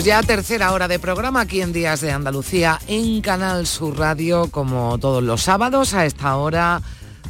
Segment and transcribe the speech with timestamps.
[0.00, 4.98] Ya, tercera hora de programa aquí en Días de Andalucía en Canal Sur Radio, como
[4.98, 6.80] todos los sábados a esta hora.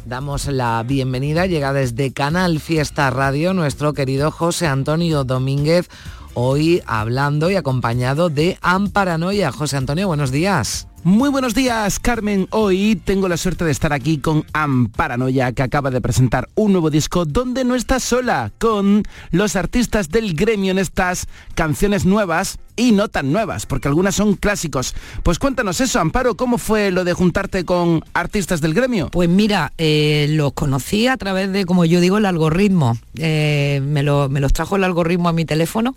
[0.05, 5.89] Damos la bienvenida, llega desde Canal Fiesta Radio nuestro querido José Antonio Domínguez,
[6.33, 9.51] hoy hablando y acompañado de Amparanoia.
[9.51, 10.87] José Antonio, buenos días.
[11.05, 12.47] Muy buenos días, Carmen.
[12.51, 16.89] Hoy tengo la suerte de estar aquí con Amparanoia, que acaba de presentar un nuevo
[16.89, 22.93] disco donde no está sola, con los artistas del gremio en estas canciones nuevas y
[22.93, 24.95] no tan nuevas, porque algunas son clásicos.
[25.23, 29.09] Pues cuéntanos eso, Amparo, ¿cómo fue lo de juntarte con artistas del gremio?
[29.11, 32.97] Pues mira, eh, los conocí a través de, como yo digo, el algoritmo.
[33.17, 35.95] Eh, me, lo- me los trajo el algoritmo a mi teléfono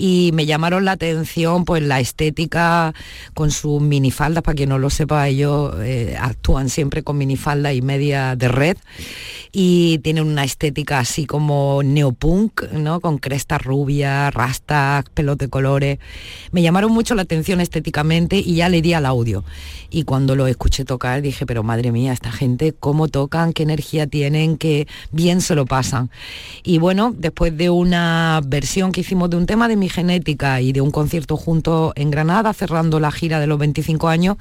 [0.00, 2.94] y me llamaron la atención pues la estética
[3.34, 7.82] con sus minifaldas, para quien no lo sepa, ellos eh, actúan siempre con minifalda y
[7.82, 8.78] media de red
[9.52, 13.00] y tienen una estética así como neopunk, ¿no?
[13.00, 15.98] Con crestas rubias, rastas, pelos de colores.
[16.50, 19.44] Me llamaron mucho la atención estéticamente y ya le di al audio.
[19.90, 24.06] Y cuando lo escuché tocar dije, pero madre mía, esta gente, cómo tocan, qué energía
[24.06, 26.10] tienen, qué bien se lo pasan.
[26.62, 30.72] Y bueno, después de una versión que hicimos de un tema de mi genética y
[30.72, 34.36] de un concierto juntos en Granada, cerrando la gira de los 25 años,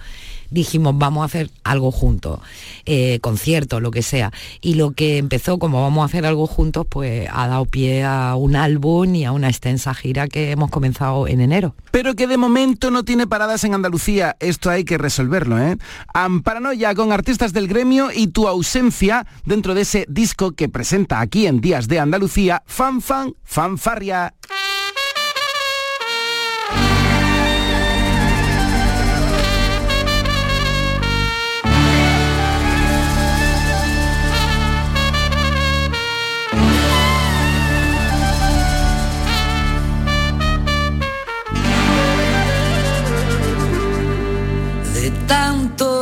[0.49, 2.39] dijimos, vamos a hacer algo juntos,
[2.85, 4.31] eh, concierto, lo que sea.
[4.61, 8.35] Y lo que empezó como vamos a hacer algo juntos, pues ha dado pie a
[8.35, 11.75] un álbum y a una extensa gira que hemos comenzado en enero.
[11.91, 14.35] Pero que de momento no tiene paradas en Andalucía.
[14.39, 15.77] Esto hay que resolverlo, ¿eh?
[16.13, 21.47] Amparanoia con artistas del gremio y tu ausencia dentro de ese disco que presenta aquí
[21.47, 24.33] en Días de Andalucía, Fan Fan Fanfarria.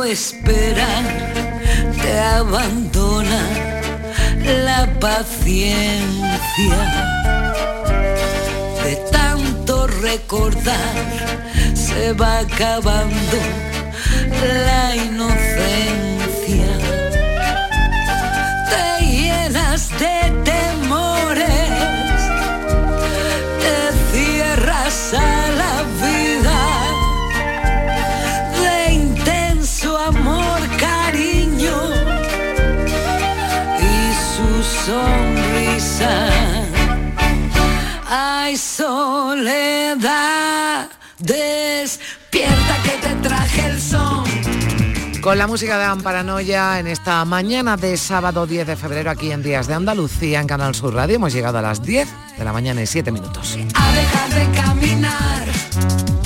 [0.08, 1.04] Tanto esperar
[2.00, 3.42] te abandona
[4.64, 6.08] la paciencia.
[8.84, 10.94] De tanto recordar
[11.74, 13.38] se va acabando
[14.64, 16.07] la inocencia.
[38.58, 39.98] Soledad,
[41.18, 44.24] despierta que te traje el son.
[45.22, 49.42] Con la música de Amparanoia en esta mañana de sábado 10 de febrero aquí en
[49.42, 52.82] Días de Andalucía en Canal Sur Radio hemos llegado a las 10 de la mañana
[52.82, 53.56] y 7 minutos.
[53.74, 56.17] a dejar de caminar.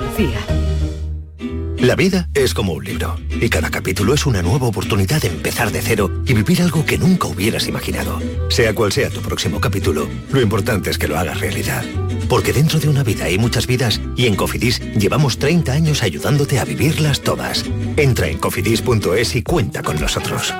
[0.00, 0.40] Andalucía.
[1.78, 5.70] La vida es como un libro y cada capítulo es una nueva oportunidad de empezar
[5.70, 8.18] de cero y vivir algo que nunca hubieras imaginado.
[8.48, 11.84] Sea cual sea tu próximo capítulo, lo importante es que lo hagas realidad.
[12.28, 16.58] Porque dentro de una vida hay muchas vidas y en Cofidis llevamos 30 años ayudándote
[16.58, 17.64] a vivirlas todas.
[17.96, 20.54] Entra en cofidis.es y cuenta con nosotros.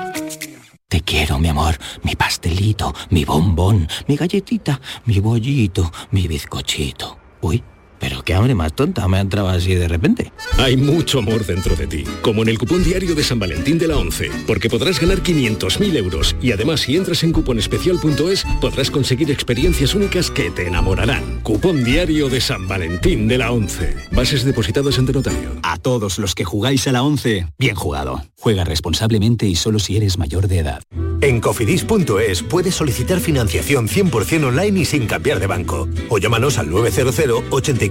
[0.87, 7.17] Te quiero, mi amor, mi pastelito, mi bombón, mi galletita, mi bollito, mi bizcochito.
[7.41, 7.63] Uy,
[8.01, 10.33] pero qué hambre más tonta me ha entrado así de repente.
[10.57, 13.87] Hay mucho amor dentro de ti, como en el cupón diario de San Valentín de
[13.87, 19.29] la 11, porque podrás ganar 500.000 euros y además si entras en cuponespecial.es podrás conseguir
[19.29, 21.41] experiencias únicas que te enamorarán.
[21.43, 23.95] Cupón diario de San Valentín de la 11.
[24.11, 25.51] Bases depositadas ante notario.
[25.61, 28.23] A todos los que jugáis a la 11, bien jugado.
[28.39, 30.81] Juega responsablemente y solo si eres mayor de edad.
[31.21, 35.87] En cofidis.es puedes solicitar financiación 100% online y sin cambiar de banco.
[36.09, 37.11] O llámanos al 900
[37.51, 37.90] 84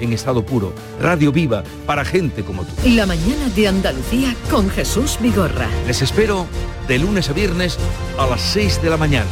[0.00, 2.72] en estado puro, radio viva para gente como tú.
[2.88, 5.68] La mañana de Andalucía con Jesús Vigorra.
[5.86, 6.46] Les espero
[6.86, 7.78] de lunes a viernes
[8.18, 9.30] a las 6 de la mañana.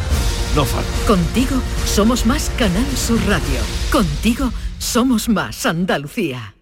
[0.54, 0.88] No falta.
[1.06, 3.60] Contigo somos más Canal Sur Radio.
[3.90, 6.54] Contigo somos más Andalucía.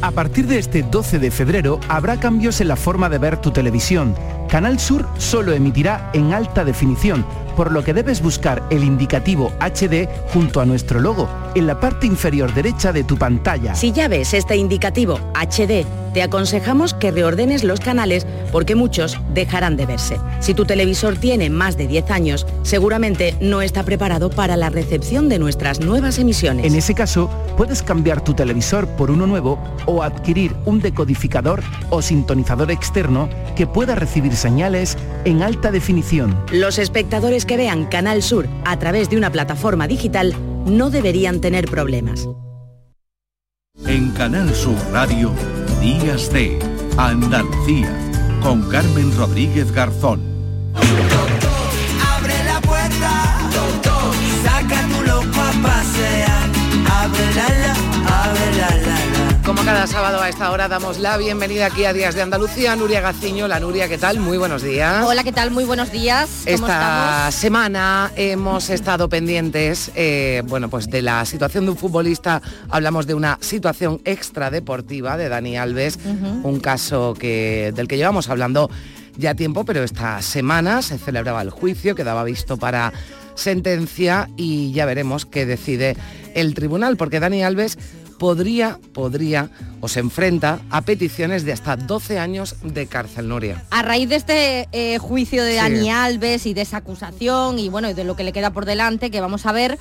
[0.00, 3.50] A partir de este 12 de febrero habrá cambios en la forma de ver tu
[3.50, 4.14] televisión.
[4.48, 7.26] Canal Sur solo emitirá en alta definición,
[7.58, 12.06] por lo que debes buscar el indicativo HD junto a nuestro logo en la parte
[12.06, 13.74] inferior derecha de tu pantalla.
[13.74, 19.76] Si ya ves este indicativo HD, te aconsejamos que reordenes los canales porque muchos dejarán
[19.76, 20.18] de verse.
[20.40, 25.28] Si tu televisor tiene más de 10 años, seguramente no está preparado para la recepción
[25.28, 26.66] de nuestras nuevas emisiones.
[26.66, 32.02] En ese caso, puedes cambiar tu televisor por uno nuevo o adquirir un decodificador o
[32.02, 36.36] sintonizador externo que pueda recibir señales en alta definición.
[36.52, 40.34] Los espectadores que vean Canal Sur a través de una plataforma digital
[40.66, 42.28] no deberían tener problemas.
[43.86, 45.32] En Canal Sur Radio,
[45.80, 46.58] Días de
[46.96, 47.88] Andalucía,
[48.42, 50.20] con Carmen Rodríguez Garzón.
[50.74, 53.50] Abre la puerta,
[54.42, 56.50] saca tu loco a pasear.
[56.90, 57.67] Abre la,
[59.68, 63.46] cada sábado a esta hora damos la bienvenida aquí a Días de Andalucía, Nuria Gaciño.
[63.48, 64.18] La Nuria, ¿qué tal?
[64.18, 65.04] Muy buenos días.
[65.06, 65.50] Hola, ¿qué tal?
[65.50, 66.30] Muy buenos días.
[66.44, 67.34] ¿Cómo Esta estamos?
[67.34, 72.40] semana hemos estado pendientes, eh, bueno, pues de la situación de un futbolista.
[72.70, 78.70] Hablamos de una situación extradeportiva de Dani Alves, un caso que, del que llevamos hablando
[79.18, 82.94] ya tiempo, pero esta semana se celebraba el juicio, quedaba visto para
[83.34, 85.94] sentencia y ya veremos qué decide
[86.34, 87.76] el tribunal, porque Dani Alves
[88.18, 89.50] podría, podría
[89.80, 93.64] o se enfrenta a peticiones de hasta 12 años de cárcel, Nuria.
[93.70, 95.56] A raíz de este eh, juicio de Sí.
[95.56, 98.64] Dani Alves y de esa acusación y bueno, y de lo que le queda por
[98.66, 99.78] delante, que vamos a ver.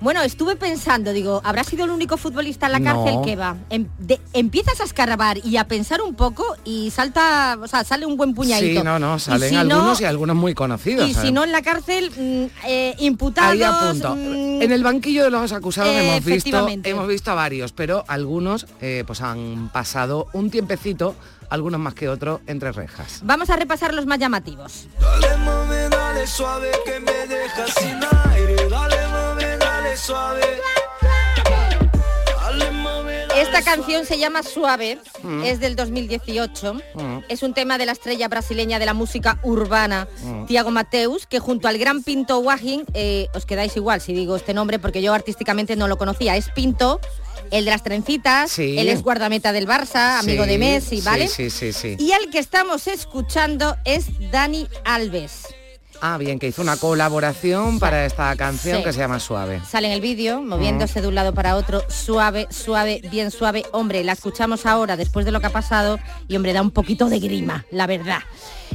[0.00, 2.84] Bueno, estuve pensando, digo, ¿habrá sido el único futbolista en la No.
[3.04, 3.56] cárcel que va?
[3.68, 8.06] Em- de- empiezas a escarbar y a pensar un poco y salta, o sea, sale
[8.06, 8.80] un buen puñadito.
[8.80, 11.04] Sí, no, no, Y salen si no- algunos y algunos muy conocidos.
[11.04, 11.32] Y si ¿sabes?
[11.32, 13.60] no en la cárcel, mm, eh, imputados.
[13.60, 18.04] Ahí mm, En el banquillo de los acusados hemos visto, hemos visto a varios, pero
[18.08, 21.14] algunos eh, pues han pasado un tiempecito,
[21.50, 23.20] algunos más que otros, entre rejas.
[23.24, 24.86] Vamos a repasar los más llamativos.
[24.98, 27.98] Dale mami, dale suave que me dejas sin
[28.32, 28.56] aire.
[28.56, 28.99] Dale mami, dale
[30.00, 30.40] suave.
[33.36, 35.44] Esta canción se llama Suave, Mm.
[35.44, 36.74] es del 2018.
[36.94, 37.18] Mm.
[37.28, 40.46] Es un tema de la estrella brasileña de la música urbana, Mm.
[40.46, 44.52] Tiago Mateus, que junto al gran Pinto Wagin, eh, os quedáis igual si digo este
[44.52, 47.00] nombre porque yo artísticamente no lo conocía, es Pinto,
[47.50, 48.78] el de las trencitas, Sí.
[48.78, 51.28] él es guardameta del Barça, amigo Sí, de Messi, ¿vale?
[51.28, 51.96] Sí, sí, sí.
[51.96, 52.04] sí.
[52.04, 55.46] Y al que estamos escuchando es Dani Alves.
[56.02, 58.84] Ah, bien, que hizo una colaboración para esta canción Sí.
[58.84, 59.60] que se llama Suave.
[59.68, 63.64] Sale en el vídeo, moviéndose de un lado para otro, suave, suave, bien suave.
[63.72, 67.10] Hombre, la escuchamos ahora después de lo que ha pasado y hombre, da un poquito
[67.10, 68.20] de grima, la verdad.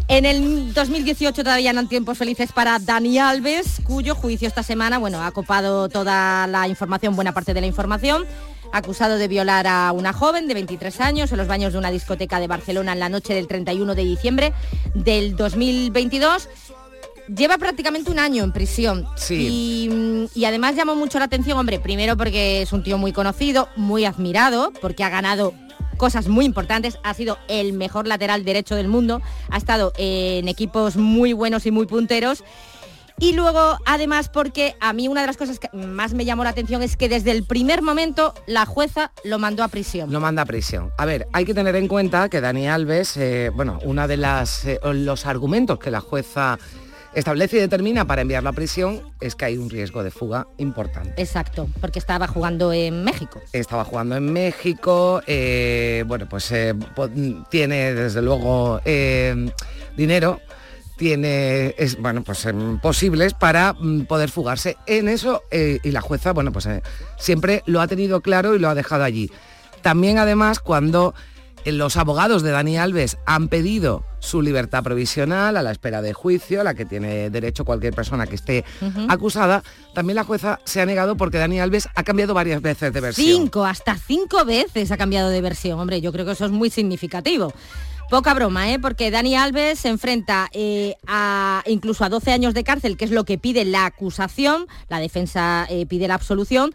[0.08, 5.00] En el 2018 todavía no han tiempos felices para Dani Alves, cuyo juicio esta semana,
[5.00, 8.24] bueno, ha copado toda la información, buena parte de la información,
[8.72, 12.40] acusado de violar a una joven de 23 años en los baños de una discoteca
[12.40, 14.54] de Barcelona en la noche del 31 de diciembre
[14.94, 16.50] del 2022.
[17.28, 19.08] Lleva prácticamente un año en prisión.
[19.16, 19.48] Sí.
[19.50, 23.68] Y, y además llamó mucho la atención, hombre, primero porque es un tío muy conocido,
[23.76, 25.54] muy admirado, porque ha ganado
[25.98, 30.98] cosas muy importantes, ha sido el mejor lateral derecho del mundo, ha estado en equipos
[30.98, 32.44] muy buenos y muy punteros.
[33.18, 36.50] Y luego, además, porque a mí una de las cosas que más me llamó la
[36.50, 40.12] atención es que desde el primer momento la jueza lo mandó a prisión.
[40.12, 40.92] Lo manda a prisión.
[40.98, 44.66] A ver, hay que tener en cuenta que Dani Alves, eh, bueno, una de las
[44.66, 46.60] eh, los argumentos que la jueza
[47.16, 51.14] establece y determina para enviarlo a prisión es que hay un riesgo de fuga importante.
[51.18, 53.42] Exacto, porque estaba jugando en México.
[53.54, 56.76] Estaba jugando en México, eh, bueno, pues eh,
[57.50, 59.50] tiene desde luego eh,
[59.96, 60.42] dinero,
[60.98, 64.78] tiene, es, bueno, pues em, posibles para mm, poder fugarse.
[64.86, 66.68] En eso, y la jueza, bueno, pues
[67.18, 69.32] siempre lo ha tenido claro y lo ha dejado allí.
[69.82, 71.14] También además cuando
[71.66, 76.62] Los abogados de Dani Alves han pedido su libertad provisional a la espera de juicio,
[76.62, 78.64] a la que tiene derecho cualquier persona que esté
[79.08, 79.64] acusada.
[79.94, 83.28] También la jueza se ha negado porque Dani Alves ha cambiado varias veces de versión.
[83.28, 85.80] Cinco, hasta cinco veces ha cambiado de versión.
[85.80, 87.52] Hombre, yo creo que eso es muy significativo.
[88.10, 88.78] Poca broma, ¿eh?
[88.78, 93.12] porque Dani Alves se enfrenta eh, a incluso a 12 años de cárcel, que es
[93.12, 96.72] lo que pide la acusación, la defensa eh, pide la absolución,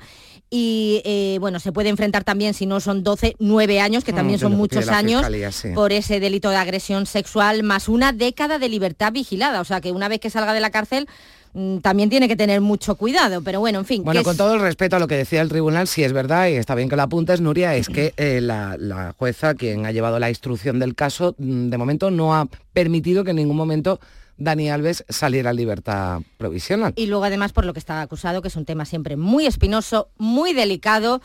[0.52, 4.16] y eh, bueno, se puede enfrentar también, si no son 12, 9 años, que Mm,
[4.16, 5.68] también que son muchos años, Fiscalía, sí.
[5.74, 9.60] por ese delito de agresión sexual, más una década de libertad vigilada.
[9.60, 11.06] O sea que una vez que salga de la cárcel,
[11.52, 13.42] mm, también tiene que tener mucho cuidado.
[13.42, 14.02] Pero bueno, en fin.
[14.04, 16.48] Bueno, con es- todo el respeto a lo que decía el tribunal, si es verdad,
[16.48, 19.92] y está bien que lo apuntes, Nuria, es que eh, la, la jueza, quien ha
[19.92, 24.00] llevado la instrucción del caso, mm, de momento no ha permitido que en ningún momento
[24.40, 26.94] Dani Alves saliera en libertad provisional.
[26.96, 30.08] y luego además por lo que está acusado, que es un tema siempre muy espinoso,
[30.16, 31.20] muy delicado.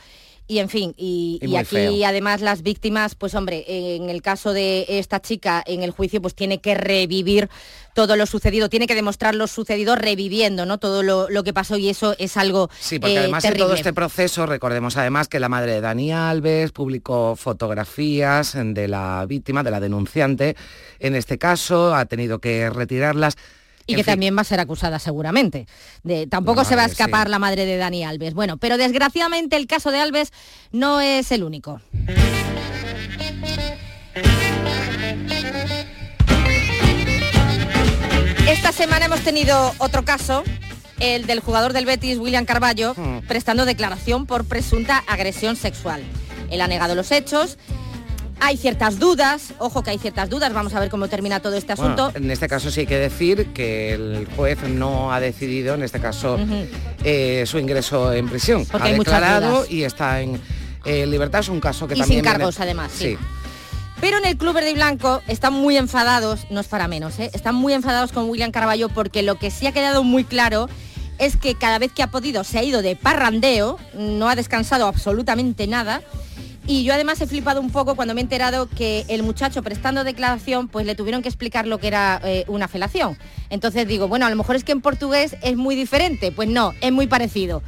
[0.47, 2.05] Y en fin, y, Y y muy aquí feo.
[2.05, 6.35] además las víctimas, pues hombre, en el caso de esta chica en el juicio, pues
[6.35, 7.49] tiene que revivir
[7.95, 10.77] todo lo sucedido, tiene que demostrar lo sucedido reviviendo, ¿no?
[10.77, 13.65] Todo lo, lo que pasó y eso es algo Sí, porque eh, además de terrible.
[13.65, 19.25] todo este proceso, recordemos además que la madre de Dani Alves publicó fotografías de la
[19.27, 20.55] víctima, de la denunciante,
[20.99, 23.35] en este caso, ha tenido que retirarlas.
[23.87, 25.67] Y En que fin, también va a ser acusada seguramente.
[26.03, 26.93] De, tampoco se va a sí.
[26.93, 28.33] escapar la madre de Dani Alves.
[28.33, 30.31] Bueno, pero desgraciadamente el caso de Alves
[30.71, 31.81] no es el único.
[38.47, 40.43] Esta semana hemos tenido otro caso,
[40.99, 43.19] el del jugador del Betis, William Carballo, Hmm.
[43.27, 46.03] prestando declaración por presunta agresión sexual.
[46.49, 47.57] Él ha negado los hechos.
[48.41, 51.73] Hay ciertas dudas, ojo que hay ciertas dudas, vamos a ver cómo termina todo este
[51.75, 52.17] Bueno, asunto.
[52.17, 55.99] en este caso sí hay que decir que el juez no ha decidido, en este
[55.99, 56.37] caso,
[57.03, 58.65] eh, su ingreso en prisión.
[58.65, 59.71] Porque ha hay muchas declarado dudas.
[59.71, 60.39] y está en
[60.83, 61.39] eh, libertad.
[61.39, 63.11] Es un caso que Y también sin viene- cargos, además, sí.
[63.11, 63.17] Sí.
[64.01, 67.31] Pero en el Club Verde y Blanco están muy enfadados, no es para menos, ¿eh?
[67.33, 70.67] están muy enfadados con William Carballo porque lo que sí ha quedado muy claro
[71.17, 74.85] es que cada vez que ha podido se ha ido de parrandeo, no ha descansado
[74.85, 76.01] absolutamente nada.
[76.67, 80.03] Y yo además he flipado un poco cuando me he enterado que el muchacho prestando
[80.03, 83.17] declaración, pues le tuvieron que explicar lo que era eh, una felación.
[83.51, 86.31] Entonces digo, bueno, a lo mejor es que en portugués es muy diferente.
[86.31, 87.61] Pues no, es muy parecido.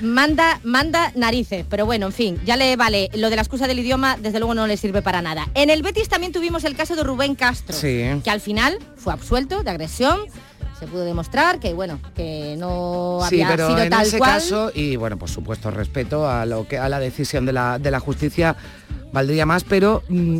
[0.00, 3.10] Manda, manda narices, pero bueno, en fin, ya le vale.
[3.14, 5.46] Lo de la excusa del idioma, desde luego no le sirve para nada.
[5.52, 8.04] En el Betis también tuvimos el caso de Rubén Castro, Sí.
[8.24, 10.18] que al final fue absuelto de agresión.
[10.80, 14.30] Se pudo demostrar que bueno, que no Sí, había pero sido en tal ese cual.
[14.32, 17.90] caso, y bueno, por supuesto, respeto a lo que a la decisión de la, de
[17.90, 18.56] la justicia
[19.12, 20.38] valdría más, pero mm,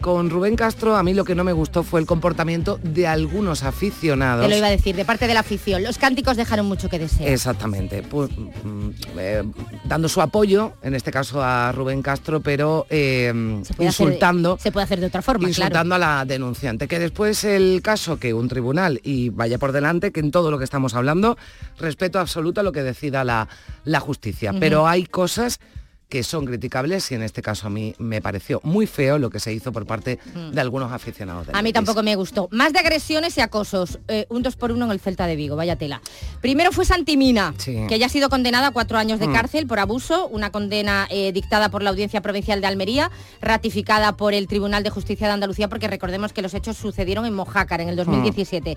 [0.00, 3.62] con Rubén Castro a mí lo que no me gustó fue el comportamiento de algunos
[3.62, 4.44] aficionados.
[4.44, 5.82] Te lo iba a decir, de parte de la afición.
[5.82, 7.28] Los cánticos dejaron mucho que desear.
[7.30, 9.42] Exactamente, pues, mm, eh,
[9.84, 13.32] dando su apoyo, en este caso a Rubén Castro, pero eh,
[13.62, 16.88] hacer- insultando, se puede hacer de otra forma, insultando a la denunciante.
[16.88, 20.58] Que después el caso que un tribunal, y vaya por delante, que en todo lo
[20.58, 21.36] que estamos hablando,
[21.78, 23.48] respeto absoluto a lo que decida la,
[23.84, 24.52] la justicia.
[24.58, 25.60] Pero hay cosas
[26.08, 29.40] que son criticables y en este caso a mí me pareció muy feo lo que
[29.40, 30.50] se hizo por parte Mm.
[30.52, 31.46] de algunos aficionados.
[31.48, 31.74] del A mí Betis.
[31.74, 32.48] tampoco me gustó.
[32.52, 33.98] Más de agresiones y acosos.
[34.06, 36.00] Eh, un 2 por 1 en el Celta de Vigo, vaya tela.
[36.40, 37.76] Primero fue Santimina, Sí.
[37.88, 39.32] que ya ha sido condenada a cuatro años de Mm.
[39.32, 43.10] cárcel por abuso, una condena eh, dictada por la Audiencia Provincial de Almería,
[43.40, 47.34] ratificada por el Tribunal de Justicia de Andalucía, porque recordemos que los hechos sucedieron en
[47.34, 48.76] Mojácar en el 2017.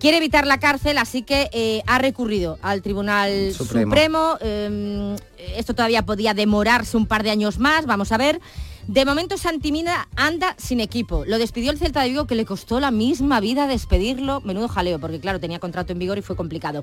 [0.00, 3.90] Quiere evitar la cárcel, así que eh, ha recurrido al Tribunal Supremo.
[3.92, 4.38] Supremo.
[4.40, 5.16] Eh,
[5.56, 8.40] esto todavía podía demorarse un par de años más, vamos a ver.
[8.88, 11.24] De momento Santimina anda sin equipo.
[11.26, 14.40] Lo despidió el Celta de Vigo que le costó la misma vida despedirlo.
[14.40, 16.82] Menudo jaleo, porque claro, tenía contrato en vigor y fue complicado.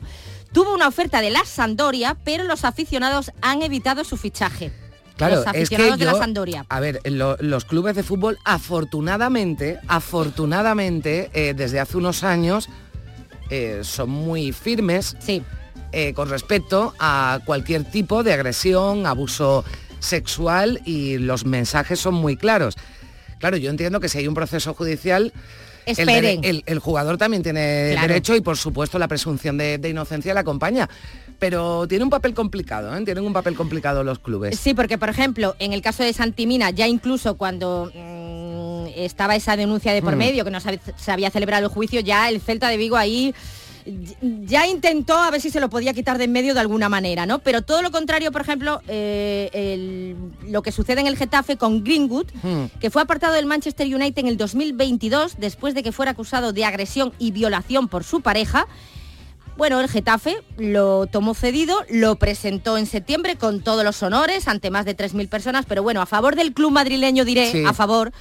[0.53, 4.71] Tuvo una oferta de la Sandoria, pero los aficionados han evitado su fichaje.
[5.17, 6.65] Claro, los es que aficionados de la Sandoria.
[6.69, 12.69] A ver, lo- los clubes de fútbol, afortunadamente, afortunadamente, eh, desde hace unos años,
[13.49, 15.15] eh, son muy firmes
[15.91, 19.63] eh, con respecto a cualquier tipo de agresión, abuso
[19.99, 22.75] sexual y los mensajes son muy claros.
[23.39, 25.31] Claro, yo entiendo que si hay un proceso judicial,
[25.85, 28.07] el, el- el jugador también tiene Claro.
[28.07, 30.89] derecho y por supuesto la presunción de, de inocencia la acompaña.
[31.39, 33.05] Pero tiene un papel complicado, ¿eh?
[33.05, 34.59] tienen un papel complicado los clubes.
[34.59, 38.26] Sí, porque por ejemplo, en el caso de Santimina, ya incluso cuando mm,
[39.05, 40.19] estaba esa denuncia de por Mm.
[40.19, 40.79] medio, que no se,
[41.11, 43.33] había celebrado el juicio, ya el Celta de Vigo ahí
[44.45, 47.25] ya intentó a ver si se lo podía quitar de en medio de alguna manera,
[47.25, 47.39] ¿no?
[47.39, 51.85] Pero todo lo contrario, por ejemplo, eh, el- lo que sucede en el Getafe con
[51.85, 52.65] Greenwood, Mm.
[52.81, 56.65] que fue apartado del Manchester United en el 2022 después de que fuera acusado de
[56.65, 58.67] agresión y violación por su pareja.
[59.55, 64.69] Bueno, el Getafe lo tomó cedido, lo presentó en septiembre con todos los honores ante
[64.69, 67.63] más de 3.000 personas, pero bueno, a favor del club madrileño diré, Sí.
[67.65, 68.11] a favor,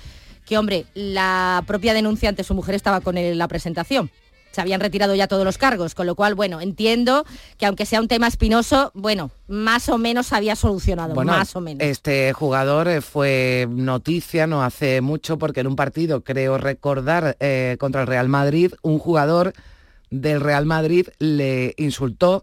[0.47, 4.11] que hombre, la propia denunciante, su mujer, estaba con él en la presentación.
[4.53, 7.27] Se habían retirado ya todos los cargos, con lo cual, bueno, entiendo
[7.59, 11.55] que aunque sea un tema espinoso, bueno, más o menos se había solucionado, Bueno, más
[11.57, 11.87] o menos.
[11.87, 17.77] Este jugador eh, fue noticia no hace mucho porque en un partido, creo recordar, eh,
[17.79, 19.53] contra el Real Madrid, un jugador
[20.11, 22.43] del Real Madrid le insultó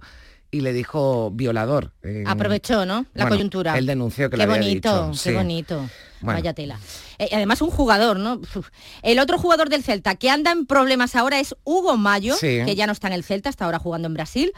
[0.53, 1.91] y le dijo violador.
[2.03, 3.05] Eh, Aprovechó, ¿no?
[3.15, 3.77] La bueno, coyuntura.
[3.77, 5.23] Él denunció que qué lo había bonito, dicho.
[5.23, 5.35] qué sí.
[5.35, 5.89] bonito.
[6.21, 6.39] Bueno.
[6.39, 6.79] Vaya tela.
[7.17, 8.35] Eh, además un jugador, ¿no?
[8.35, 8.69] Uf.
[9.01, 12.61] El otro jugador del Celta que anda en problemas ahora es Hugo Mayo, Sí.
[12.65, 14.53] que ya no está en el Celta, está ahora jugando en Brasil.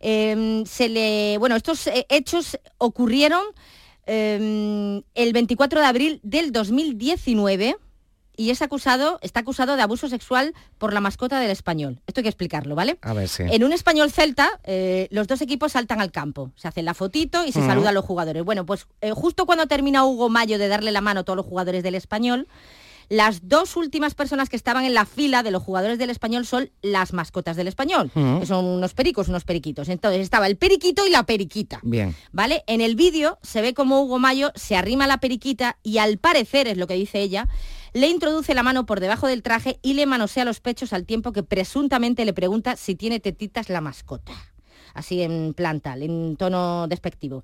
[0.00, 3.42] Eh, se le, bueno, estos eh, hechos ocurrieron
[4.06, 7.76] eh, el 24 de abril del 2019
[8.38, 12.00] y es acusado, está acusado de abuso sexual por la mascota del español.
[12.06, 12.96] Esto hay que explicarlo, ¿vale?
[13.02, 13.42] A ver si.
[13.42, 17.44] En un español celta, eh, los dos equipos saltan al campo, se hacen la fotito
[17.44, 18.44] y se saludan los jugadores.
[18.44, 21.46] Bueno, pues eh, justo cuando termina Hugo Mayo de darle la mano a todos los
[21.46, 22.46] jugadores del español,
[23.08, 26.70] las dos últimas personas que estaban en la fila de los jugadores del español son
[26.82, 29.88] las mascotas del español, que son unos pericos, unos periquitos.
[29.88, 31.80] Entonces estaba el periquito y la periquita.
[31.82, 32.14] Bien.
[32.32, 32.64] ¿Vale?
[32.66, 36.18] En el vídeo se ve como Hugo Mayo se arrima a la periquita y al
[36.18, 37.48] parecer, es lo que dice ella,
[37.94, 41.32] le introduce la mano por debajo del traje y le manosea los pechos al tiempo
[41.32, 44.32] que presuntamente le pregunta si tiene tetitas la mascota.
[44.94, 47.42] Así en planta, en tono despectivo.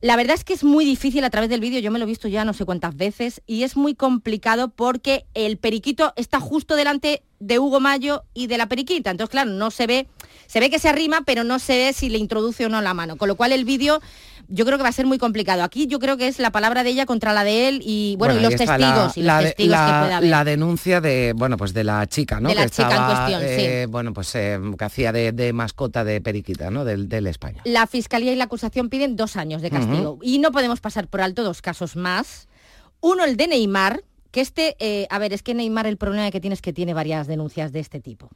[0.00, 2.08] La verdad es que es muy difícil a través del vídeo, yo me lo he
[2.08, 6.76] visto ya no sé cuántas veces, y es muy complicado porque el periquito está justo
[6.76, 9.10] delante de Hugo Mayo y de la periquita.
[9.10, 10.06] Entonces, claro, no se ve,
[10.46, 12.94] se ve que se arrima, pero no se ve si le introduce o no la
[12.94, 13.16] mano.
[13.16, 14.00] Con lo cual el vídeo
[14.48, 15.62] yo creo que va a ser muy complicado.
[15.62, 18.34] Aquí yo creo que es la palabra de ella contra la de él y bueno,
[18.36, 20.30] y los testigos, y los la testigos que la- pueda haber.
[20.30, 22.48] la denuncia de, bueno, pues de la chica, ¿no?
[22.48, 23.46] De la que chica en cuestión, sí.
[23.66, 26.84] eh, Bueno, pues eh, que hacía de, de mascota de periquita, ¿no?
[26.84, 27.60] Del, del español.
[27.64, 30.18] La fiscalía y la acusación piden dos años de castigo.
[30.22, 32.48] Y no podemos pasar por alto dos casos más.
[33.00, 36.40] Uno, el de Neymar, que este, eh, a ver, es que Neymar el problema que
[36.40, 38.28] tiene es que tiene varias denuncias de este tipo.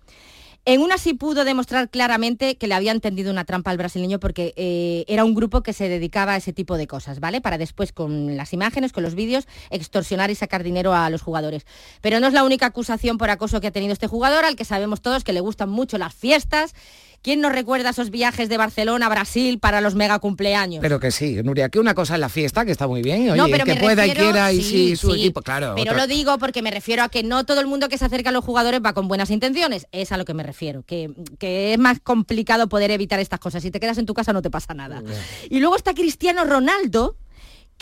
[0.65, 4.55] En una sí pudo demostrar claramente que le habían tendido una trampa al brasileño porque
[4.55, 7.41] eh, era un grupo que se dedicaba a ese tipo de cosas, ¿vale?
[7.41, 11.67] Para después con las imágenes, con los vídeos, extorsionar y sacar dinero a los jugadores.
[12.01, 14.65] Pero no es la única acusación por acoso que ha tenido este jugador, al que
[14.65, 16.75] sabemos todos que le gustan mucho las fiestas.
[17.23, 20.81] ¿Quién nos recuerda esos viajes de Barcelona a Brasil para los mega cumpleaños?
[20.83, 23.37] Pero que sí, Nuria, que una cosa es la fiesta, que está muy bien, oye,
[23.37, 25.75] no, pero que pueda y quiera y sí, su sí, equipo, claro.
[25.77, 28.05] Pero otra- lo digo porque me refiero a que no todo el mundo que se
[28.07, 29.87] acerca a los jugadores va con buenas intenciones.
[29.93, 33.63] Es a lo que me refiero, que, que es más complicado poder evitar estas cosas.
[33.63, 35.01] Si te quedas en tu casa no te pasa nada.
[35.49, 37.17] Y luego está Cristiano Ronaldo,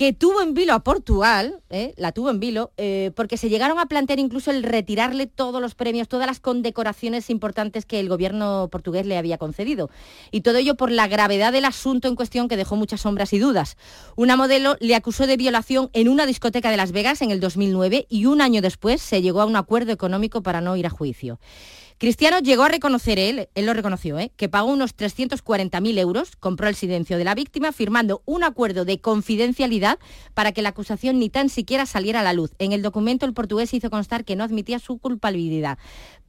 [0.01, 1.93] que tuvo en vilo a Portugal, ¿eh?
[1.99, 5.75] la tuvo en vilo, eh, porque se llegaron a plantear incluso el retirarle todos los
[5.75, 9.91] premios, todas las condecoraciones importantes que el gobierno portugués le había concedido.
[10.31, 13.39] Y todo ello por la gravedad del asunto en cuestión que dejó muchas sombras y
[13.39, 13.77] dudas.
[14.17, 18.07] Una modelo le acusó de violación en una discoteca de Las Vegas en el 2009
[18.09, 21.39] y un año después se llegó a un acuerdo económico para no ir a juicio.
[22.01, 24.33] Cristiano llegó a reconocer él, él lo reconoció, ¿eh?
[24.39, 29.03] que pagó unos 340.000 euros, compró el silencio de la víctima, firmando un acuerdo de
[29.03, 29.99] confidencialidad
[30.33, 32.53] para que la acusación ni tan siquiera saliera a la luz.
[32.59, 35.77] En el documento el portugués hizo constar que no admitía su culpabilidad.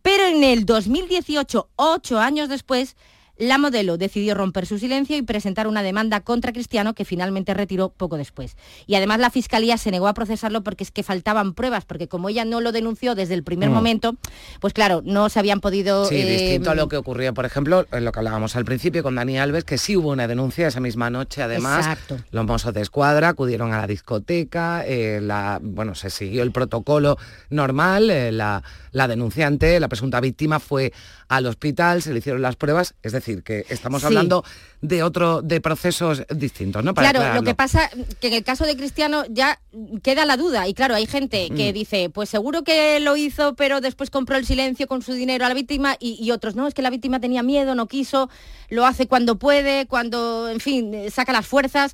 [0.01, 2.97] Pero en el 2018, ocho años después,
[3.37, 7.89] la modelo decidió romper su silencio y presentar una demanda contra Cristiano que finalmente retiró
[7.89, 8.55] poco después.
[8.87, 12.29] Y además la fiscalía se negó a procesarlo porque es que faltaban pruebas, porque como
[12.29, 13.73] ella no lo denunció desde el primer Mm.
[13.73, 14.15] momento,
[14.59, 16.05] pues claro, no se habían podido...
[16.05, 19.01] Sí, eh, distinto a lo que ocurrió, por ejemplo, en lo que hablábamos al principio
[19.03, 21.79] con Dani Alves, que sí hubo una denuncia esa misma noche, además.
[21.79, 22.17] Exacto.
[22.31, 27.17] Los mozos de escuadra acudieron a la discoteca, eh, la, bueno, se siguió el protocolo
[27.49, 30.93] normal, eh, la, la denunciante, la presunta víctima, fue
[31.31, 34.07] al hospital, se le hicieron las pruebas, es decir, que estamos Sí.
[34.07, 34.43] hablando
[34.81, 36.93] de otro, de procesos distintos, ¿no?
[36.93, 37.89] Para Claro, lo que pasa
[38.19, 39.61] que en el caso de Cristiano ya
[40.03, 41.73] queda la duda y claro, hay gente que Mm.
[41.73, 45.47] dice, pues seguro que lo hizo, pero después compró el silencio con su dinero a
[45.47, 48.29] la víctima y, y otros, no, es que la víctima tenía miedo, no quiso,
[48.69, 51.93] lo hace cuando puede, cuando, en fin, eh, saca las fuerzas.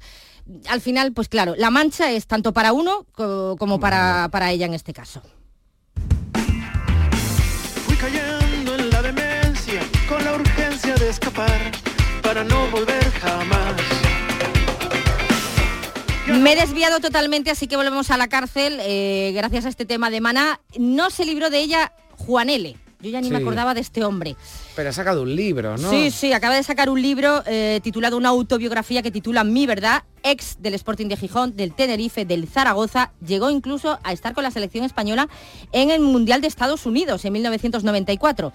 [0.67, 4.65] Al final, pues claro, la mancha es tanto para uno co- como para, para ella
[4.65, 5.21] en este caso.
[11.37, 11.71] Escapar
[12.21, 13.75] para no volver jamás.
[16.27, 20.09] Me he desviado totalmente, así que volvemos a la cárcel eh, gracias a este tema
[20.09, 20.59] de Maná.
[20.77, 22.75] No se libró de ella Juan L.
[22.99, 24.35] Yo ya ni me acordaba de este hombre.
[24.75, 25.89] Pero ha sacado un libro, ¿no?
[25.91, 30.03] Sí, sí, acaba de sacar un libro eh, titulado una autobiografía que titula Mi Verdad,
[30.23, 34.49] ex del Sporting de Gijón, del Tenerife, del Zaragoza, llegó incluso a estar con la
[34.49, 35.29] selección española
[35.73, 38.51] en el Mundial de Estados Unidos en 1994.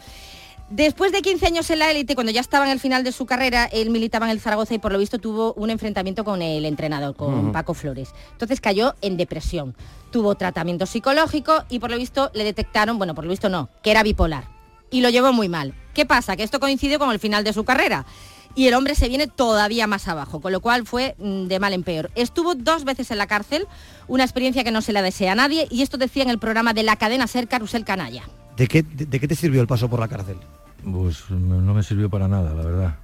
[0.72, 3.26] Después de 15 años en la élite, cuando ya estaba en el final de su
[3.26, 6.64] carrera, él militaba en el Zaragoza y por lo visto tuvo un enfrentamiento con el
[6.64, 7.52] entrenador, con.
[7.52, 8.14] Paco Flores.
[8.30, 9.76] Entonces cayó en depresión.
[10.10, 13.90] Tuvo tratamiento psicológico y por lo visto le detectaron, bueno, por lo visto no, que
[13.90, 14.48] era bipolar.
[14.90, 15.74] Y lo llevó muy mal.
[15.92, 16.36] ¿Qué pasa?
[16.36, 18.06] Que esto coincidió con el final de su carrera.
[18.54, 21.74] Y el hombre se viene todavía más abajo, con lo cual fue mm, de mal
[21.74, 22.10] en peor.
[22.14, 23.66] Estuvo dos veces en la cárcel,
[24.08, 26.72] una experiencia que no se la desea a nadie, y esto decía en el programa
[26.72, 28.22] de la cadena Ser Carusel Canalla.
[28.56, 30.38] ¿De qué, de, de qué te sirvió el paso por la cárcel?
[30.84, 32.94] Pues no me sirvió para nada, la verdad.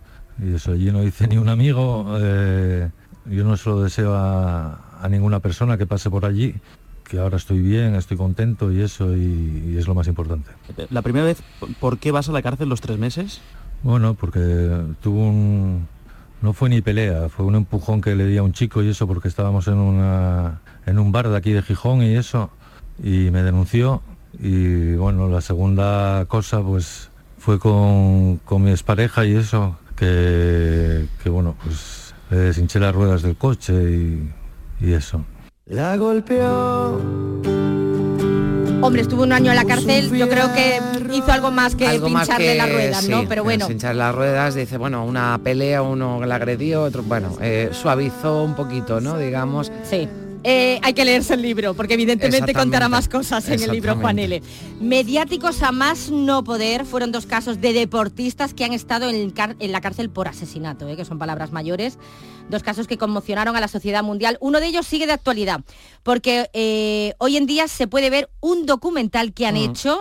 [0.44, 2.16] Y eso allí no hice ni un amigo.
[2.20, 2.90] eh,
[3.26, 6.54] yo no se lo deseo a, a ninguna persona que pase por allí,
[7.04, 10.50] que ahora estoy bien, estoy contento y eso, y, y es lo más importante.
[10.90, 11.42] La primera vez,
[11.80, 13.40] ¿por qué vas a la cárcel los tres meses?
[13.82, 15.86] Bueno, porque tuvo un...
[16.40, 19.06] No fue ni pelea, fue un empujón que le di a un chico y eso
[19.08, 22.50] porque estábamos en, una, en un bar de aquí de Gijón y eso,
[23.02, 24.02] y me denunció.
[24.40, 27.07] Y bueno, la segunda cosa pues
[27.48, 33.22] fue con, con mi expareja y eso, que, que bueno, pues le deshinché las ruedas
[33.22, 34.30] del coche y,
[34.82, 35.24] y eso.
[35.64, 37.00] La golpeó.
[38.82, 40.78] Hombre, estuvo un año en la cárcel, yo creo que
[41.14, 43.24] hizo algo más que Algo más pincharle que- las ruedas, sí, ¿no?
[43.26, 47.70] Pero bueno, Hinchar las ruedas, dice, bueno, una pelea, uno le agredió, otro, bueno, eh,
[47.72, 49.16] suavizó un poquito, ¿no?
[49.16, 49.72] Digamos.
[49.88, 50.06] Sí.
[50.44, 54.18] Eh, hay que leerse el libro, porque evidentemente contará más cosas en el libro Juan
[54.20, 54.40] L.
[54.80, 59.80] Mediáticos a más no poder fueron dos casos de deportistas que han estado en, la
[59.80, 61.98] cárcel por asesinato, eh, que son palabras mayores.
[62.48, 64.38] Dos casos que conmocionaron a la sociedad mundial.
[64.40, 65.60] Uno de ellos sigue de actualidad,
[66.02, 69.70] porque eh, hoy en día se puede ver un documental que han Mm.
[69.70, 70.00] hecho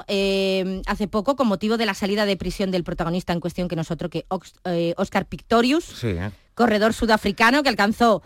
[0.86, 3.82] hace poco con motivo de la salida de prisión del protagonista en cuestión, que no
[3.82, 4.54] es otro que Ox-
[4.98, 6.16] Oscar Pictorius Sí,
[6.54, 8.22] corredor sudafricano que alcanzó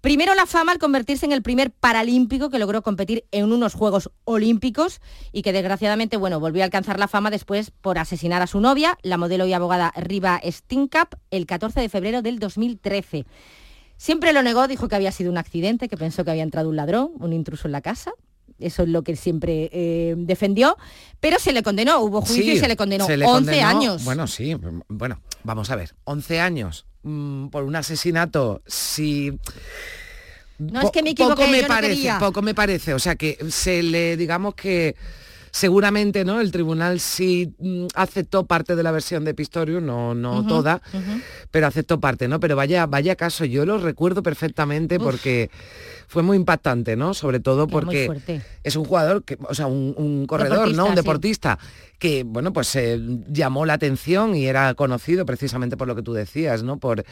[0.00, 4.10] primero la fama al convertirse en el primer paralímpico que logró competir en unos Juegos
[4.24, 5.00] Olímpicos
[5.32, 8.98] y que desgraciadamente bueno, volvió a alcanzar la fama después por asesinar a su novia,
[9.02, 13.26] la modelo y abogada Riva Stinkap, el 14 de febrero del 2013.
[13.96, 16.76] Siempre lo negó, dijo que había sido un accidente, que pensó que había entrado un
[16.76, 18.12] ladrón, un intruso en la casa.
[18.58, 20.76] Eso es lo que siempre eh, defendió,
[21.18, 23.66] pero se le condenó, hubo juicio Sí, y se le condenó se le 11 condenó-
[23.66, 24.04] años.
[24.04, 24.54] Bueno, sí,
[24.88, 29.38] bueno, vamos a ver, 11 años mm, por un asesinato, si...
[30.58, 32.18] No, es que me equivoqué, poco me yo no parece, quería.
[32.18, 34.94] poco me parece, o sea que se le, digamos que
[35.50, 36.40] seguramente, ¿no?
[36.40, 40.80] El tribunal sí mm, aceptó parte de la versión de Pistorius, no, no toda,
[41.50, 42.40] pero aceptó parte, ¿no?
[42.40, 45.02] Pero vaya, vaya caso, yo lo recuerdo perfectamente Uf.
[45.02, 45.50] porque
[46.06, 47.14] fue muy impactante, ¿no?
[47.14, 48.10] Sobre todo porque
[48.62, 50.84] es un jugador, que, o sea, un, un corredor, Deportista, ¿no?
[50.86, 50.96] Un sí.
[50.96, 51.58] deportista
[51.98, 56.12] que, bueno, pues eh, llamó la atención y era conocido precisamente por lo que tú
[56.12, 56.78] decías, ¿no?
[56.78, 57.04] Por,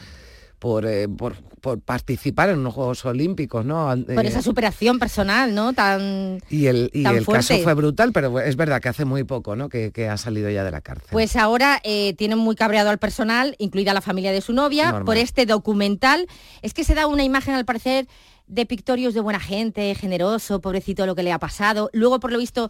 [0.59, 3.87] por, eh, por, por participar en unos Juegos Olímpicos, ¿no?
[4.05, 5.73] Por Eh, esa superación personal, ¿no?
[5.73, 6.39] Tan...
[6.49, 9.55] y el, y tan el caso fue brutal, pero es verdad que hace muy poco,
[9.55, 9.69] ¿no?
[9.69, 11.07] Que, que ha salido ya de la cárcel.
[11.11, 15.05] Pues ahora eh, tienen muy cabreado al personal, incluida la familia de su novia, Normal.
[15.05, 16.27] por este documental.
[16.61, 18.07] Es que se da una imagen, al parecer,
[18.47, 21.89] de Pictorius de buena gente, generoso, pobrecito lo que le ha pasado.
[21.93, 22.69] Luego, por lo visto,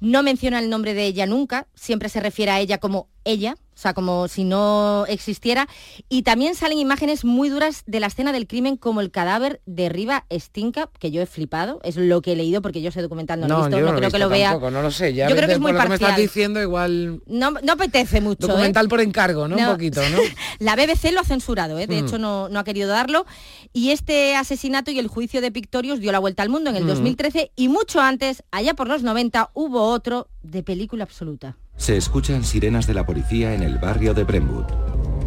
[0.00, 3.80] no menciona el nombre de ella nunca, siempre se refiere a ella como ella, o
[3.80, 5.68] sea, como si no existiera.
[6.08, 9.88] Y también salen imágenes muy duras de la escena del crimen, como el cadáver de
[9.88, 13.38] Riva Stinka, que yo he flipado, es lo que he leído porque yo ese documental
[13.38, 14.50] no, lo he visto, yo no, creo que lo vea.
[14.50, 15.14] tampoco, no lo sé.
[15.14, 16.26] Ya Yo creo que es muy lo que me estás parcial.
[16.26, 18.46] diciendo, igual No, no apetece mucho.
[18.46, 18.50] ¿eh?
[18.50, 19.54] documental por encargo, ¿no?
[19.56, 19.62] No.
[19.68, 20.18] Un poquito, ¿no?
[20.58, 21.86] La BBC lo ha censurado, ¿eh?
[21.86, 22.04] de Mm.
[22.04, 23.26] hecho no, no ha querido darlo.
[23.72, 26.82] Y este asesinato y el juicio de Pictorius dio la vuelta al mundo en el
[26.82, 26.88] Mm.
[26.88, 31.56] 2013 y mucho antes, allá por los 90, hubo otro de película absoluta.
[31.78, 34.66] Se escuchan sirenas de la policía en el barrio de Brentwood.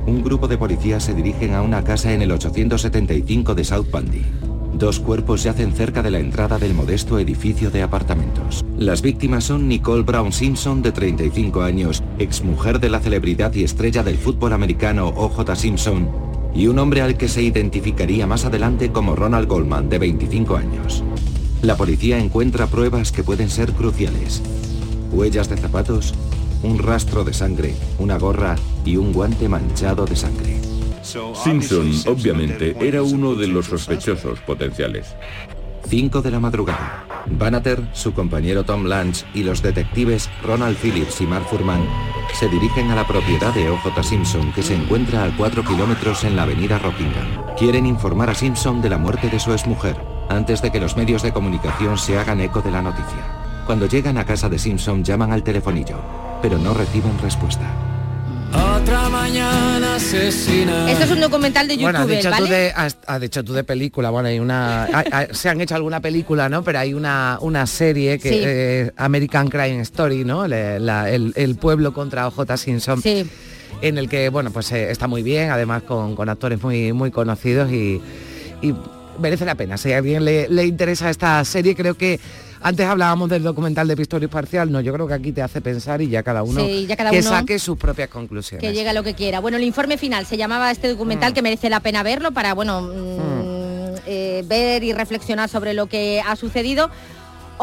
[0.06, 4.24] Un grupo de policías se dirigen a una casa en el 875 de South Bundy.
[4.74, 8.64] Dos cuerpos yacen cerca de la entrada del modesto edificio de apartamentos.
[8.78, 14.04] Las víctimas son Nicole Brown Simpson, de 35 años, exmujer de la celebridad y estrella
[14.04, 15.56] del fútbol americano O.J.
[15.56, 16.10] Simpson,
[16.54, 21.04] y un hombre al que se identificaría más adelante como Ronald Goldman, de 25 años.
[21.62, 24.42] La policía encuentra pruebas que pueden ser cruciales.
[25.12, 26.14] Huellas de zapatos,
[26.64, 30.60] un rastro de sangre, una gorra y un guante manchado de sangre.
[31.04, 35.16] Simpson, obviamente, era uno de los sospechosos potenciales.
[35.88, 37.06] 5 de la madrugada.
[37.26, 41.86] Bannater, su compañero Tom Lance y los detectives Ronald Phillips y Mark Furman
[42.34, 46.36] se dirigen a la propiedad de OJ Simpson que se encuentra a 4 kilómetros en
[46.36, 47.56] la avenida Rockingham.
[47.58, 49.98] Quieren informar a Simpson de la muerte de su exmujer
[50.30, 53.41] antes de que los medios de comunicación se hagan eco de la noticia.
[53.66, 55.98] Cuando llegan a casa de Simpson llaman al telefonillo,
[56.42, 57.70] pero no reciben respuesta.
[58.54, 60.92] Otra mañana asesina.
[60.92, 62.50] Esto es un documental de Bueno, has YouTube, dicho, tú ¿vale?
[62.56, 64.84] de, has, has dicho tú de película, bueno, hay una...
[64.86, 66.62] hay- hay- se han hecho alguna película, ¿no?
[66.62, 68.30] Pero hay una, una serie que...
[68.30, 68.40] Sí.
[68.44, 70.48] eh, American Crime Story, ¿no?
[70.48, 73.02] Le- la- el, el pueblo contra OJ Simpson.
[73.82, 77.10] En el que, bueno, pues eh, está muy bien, además con, con actores muy, muy
[77.10, 78.02] conocidos y,
[78.62, 78.76] y
[79.18, 79.78] merece la pena.
[79.78, 82.20] Si a alguien le, le interesa esta serie, creo que...
[82.64, 86.00] Antes hablábamos del documental de Pistorio Parcial, no, yo creo que aquí te hace pensar
[86.02, 88.62] y ya cada uno, Sí, ya cada que uno- saque sus propias conclusiones.
[88.62, 89.40] que llega lo que quiera.
[89.40, 90.92] Bueno, el informe final se llamaba este Mm.
[90.92, 95.88] documental que merece la pena verlo para, bueno, mm, eh, ver y reflexionar sobre lo
[95.88, 96.92] que ha sucedido.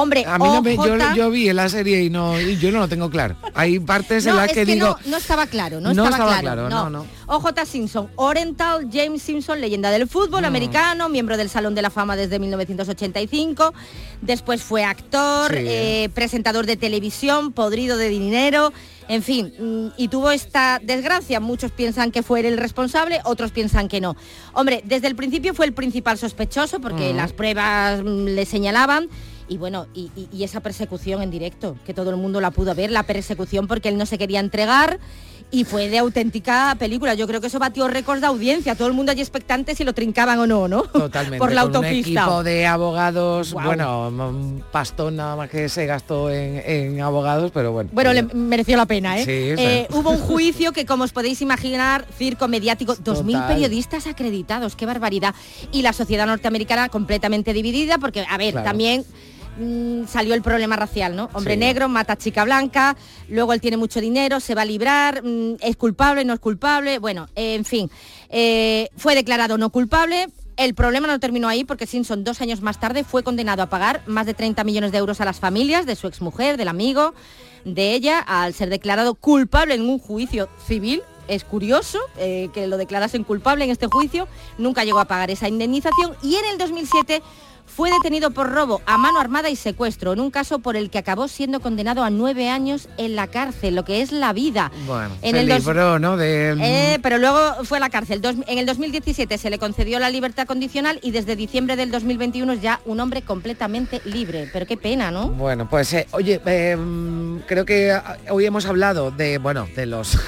[0.00, 2.78] Hombre, A mí no me- yo, yo vi la serie y no y yo no
[2.78, 3.34] lo tengo claro.
[3.54, 6.68] Hay partes en las que, que digo, no, no estaba claro, no, estaba, estaba claro.
[6.68, 7.06] claro, no.
[7.26, 12.14] OJ Simpson, Oriental James Simpson, leyenda del fútbol americano, miembro del Salón de la Fama
[12.14, 13.74] desde 1985.
[14.22, 15.64] Después fue actor, Sí.
[15.66, 18.72] eh, presentador de televisión, podrido de dinero.
[19.08, 21.40] En fin, mm, y tuvo esta desgracia.
[21.40, 24.16] Muchos piensan que fue él el responsable, otros piensan que no.
[24.52, 27.16] Hombre, desde el principio fue el principal sospechoso porque Mm.
[27.16, 29.08] las pruebas mm, le señalaban.
[29.48, 32.74] Y bueno, y, y- y esa persecución en directo, que todo el mundo la pudo
[32.74, 34.98] ver, la persecución porque él no se quería entregar
[35.50, 37.14] y fue de auténtica película.
[37.14, 38.74] Yo creo que eso batió récords de audiencia.
[38.74, 40.82] Todo el mundo allí expectante si lo trincaban o no, ¿no?
[40.92, 42.20] totalmente Por la con un autopista.
[42.24, 43.64] equipo de abogados, Guau.
[43.64, 47.88] bueno, un pastón nada más que se gastó en, en abogados, pero bueno.
[47.94, 49.24] Bueno, le mereció la pena, ¿eh?
[49.24, 49.64] Sí, sí.
[49.64, 53.46] Eh, Hubo un juicio que, como os podéis imaginar, circo mediático, 2.000 Total.
[53.48, 55.34] periodistas acreditados, qué barbaridad.
[55.72, 58.66] Y la sociedad norteamericana completamente dividida, porque, a ver, Claro.
[58.68, 59.02] también
[59.58, 61.28] mm, salió el problema racial, ¿no?
[61.32, 61.60] Hombre Sí.
[61.60, 62.96] negro mata a chica blanca,
[63.28, 66.98] luego él tiene mucho dinero, se va a librar, mm, es culpable, no es culpable,
[66.98, 67.90] bueno, eh, en fin,
[68.30, 70.28] eh, fue declarado no culpable.
[70.56, 74.02] El problema no terminó ahí porque Simpson dos años más tarde fue condenado a pagar
[74.06, 77.14] más de 30 millones de euros a las familias de su exmujer, del amigo,
[77.64, 81.02] de ella, al ser declarado culpable en un juicio civil.
[81.28, 85.46] Es curioso eh, que lo declarasen culpable en este juicio, nunca llegó a pagar esa
[85.46, 87.22] indemnización y en el 2007
[87.68, 90.98] fue detenido por robo a mano armada y secuestro, en un caso por el que
[90.98, 94.72] acabó siendo condenado a nueve años en la cárcel, lo que es la vida.
[94.86, 96.16] Bueno, En se el dos- libró, ¿no?
[96.16, 98.20] De, Eh, pero luego fue a la cárcel.
[98.20, 102.52] Dos- en el 2017 se le concedió la libertad condicional y desde diciembre del 2021
[102.54, 104.48] es ya un hombre completamente libre.
[104.52, 105.28] Pero qué pena, ¿no?
[105.28, 109.86] Bueno, pues eh, oye, eh, mm, creo que ah, hoy hemos hablado de, bueno, de
[109.86, 110.18] los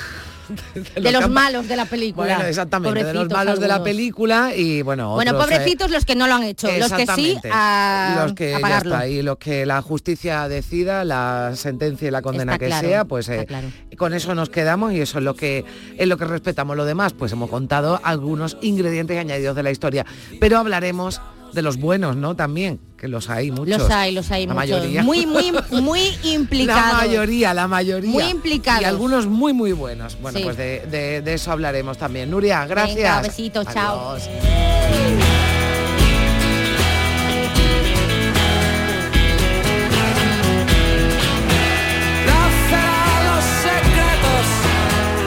[0.94, 2.34] De los malos de la película.
[2.34, 6.14] Bueno, exactamente, de los malos de la película y bueno, Bueno, eh, pobrecitos los que
[6.14, 8.94] no lo han hecho, los que sí a, los que a ya pagarlo.
[8.94, 12.88] está, y los que la justicia decida, la sentencia y la condena Está que claro,
[12.88, 13.68] sea, pues eh, claro.
[13.96, 15.64] con eso nos quedamos y eso es lo que
[15.96, 20.06] es lo que respetamos lo demás, pues hemos contado algunos ingredientes añadidos de la historia,
[20.38, 21.20] pero hablaremos
[21.52, 22.34] de los buenos, ¿no?
[22.36, 23.78] También, que los hay muchos.
[23.78, 24.70] Los hay, los hay La muchos.
[24.70, 25.02] mayoría.
[25.02, 26.92] Muy, muy, muy implicados.
[26.92, 28.10] La mayoría, la mayoría.
[28.10, 28.82] Muy implicados.
[28.82, 30.16] Y algunos muy, muy buenos.
[30.20, 30.44] Bueno, Sí.
[30.44, 32.30] pues de, de- de eso hablaremos también.
[32.30, 32.96] Nuria, gracias.
[32.96, 34.10] Venga, besitos, chao.
[34.12, 34.28] Adiós.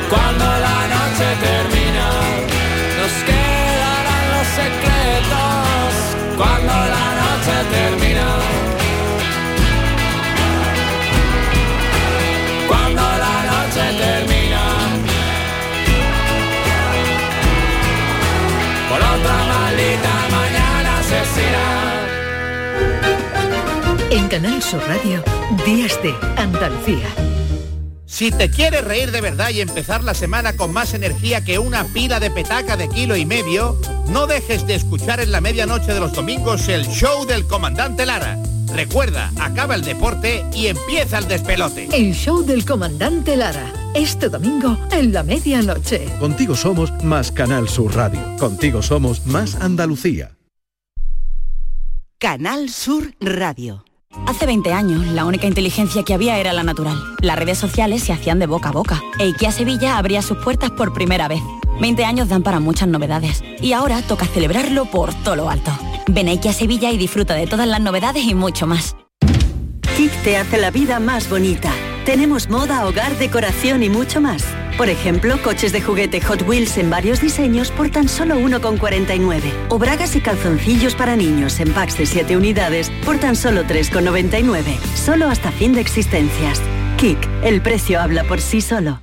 [0.10, 2.08] Cuando la noche termina.
[3.00, 4.93] Nos quedarán los secretos
[6.38, 8.28] cuando la noche termina.
[12.68, 14.64] Cuando la noche termina.
[18.90, 21.64] Por otra maldita mañana asesina.
[24.12, 25.24] En Canal Sur Radio,
[25.66, 27.10] Días de Andalucía.
[28.14, 31.84] Si te quieres reír de verdad y empezar la semana con más energía que una
[31.86, 33.76] pila de petaca de kilo y medio,
[34.10, 38.38] no dejes de escuchar en la medianoche de los domingos el show del comandante Lara.
[38.72, 41.90] Recuerda, acaba el deporte y empieza el despelote.
[41.92, 43.74] El show del comandante Lara.
[43.96, 46.06] Este domingo en la medianoche.
[46.20, 48.22] Contigo somos más Canal Sur Radio.
[48.38, 50.38] Contigo somos más Andalucía.
[52.20, 53.84] Canal Sur Radio.
[54.28, 56.98] Hace 20 años, la única inteligencia que había era la natural.
[57.22, 59.02] Las redes sociales se hacían de boca a boca.
[59.20, 61.42] E IKEA Sevilla abría sus puertas por primera vez.
[61.82, 63.44] 20 años dan para muchas novedades.
[63.62, 65.72] Y ahora toca celebrarlo por todo lo alto.
[66.08, 68.96] Ven a IKEA Sevilla y disfruta de todas las novedades y mucho más.
[69.98, 71.72] Kik te hace la vida más bonita.
[72.06, 74.46] Tenemos moda, hogar, decoración y mucho más.
[74.78, 79.52] Por ejemplo, coches de juguete Hot Wheels en varios diseños por tan solo 1,49.
[79.70, 84.80] O bragas y calzoncillos para niños en packs de 7 unidades por tan solo 3,99.
[84.96, 86.60] Solo hasta fin de existencias.
[86.98, 89.03] Kik, el precio habla por sí solo.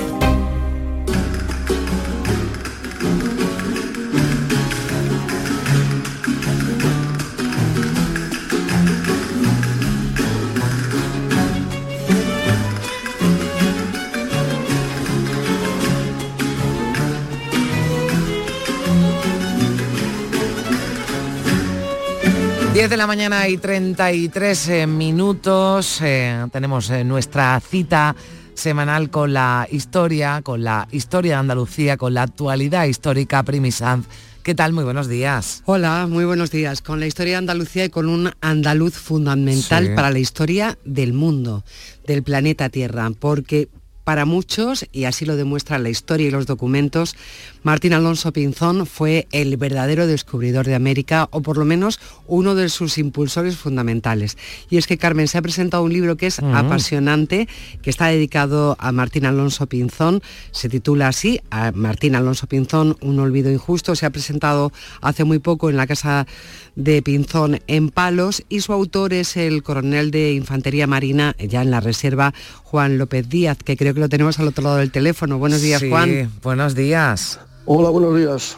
[22.81, 25.99] Diez de la mañana y 33 eh, minutos.
[26.01, 28.15] eh, tenemos eh, nuestra cita
[28.55, 34.07] semanal con la historia, con la historia de Andalucía, con la actualidad histórica Primisanz.
[34.41, 34.73] ¿Qué tal?
[34.73, 35.61] Muy buenos días.
[35.65, 36.81] Hola, muy buenos días.
[36.81, 39.91] Con la historia de Andalucía y con un andaluz fundamental Sí.
[39.95, 41.63] para la historia del mundo,
[42.07, 43.69] del planeta Tierra, porque
[44.11, 47.15] para muchos, y así lo demuestra la historia y los documentos,
[47.63, 51.97] Martín Alonso Pinzón fue el verdadero descubridor de América, o por lo menos
[52.27, 54.37] uno de sus impulsores fundamentales.
[54.69, 57.47] Y es que Carmen se ha presentado un libro que es apasionante,
[57.81, 60.21] que está dedicado a Martín Alonso Pinzón,
[60.51, 65.39] se titula así, a Martín Alonso Pinzón, un olvido injusto, se ha presentado hace muy
[65.39, 66.27] poco en la casa
[66.75, 71.71] de Pinzón en Palos y su autor es el coronel de Infantería Marina, ya en
[71.71, 75.37] la reserva, Juan López Díaz, que creo que lo tenemos al otro lado del teléfono.
[75.37, 76.31] Buenos días, Sí, Juan.
[76.41, 77.39] Buenos días.
[77.65, 78.57] Hola, buenos días.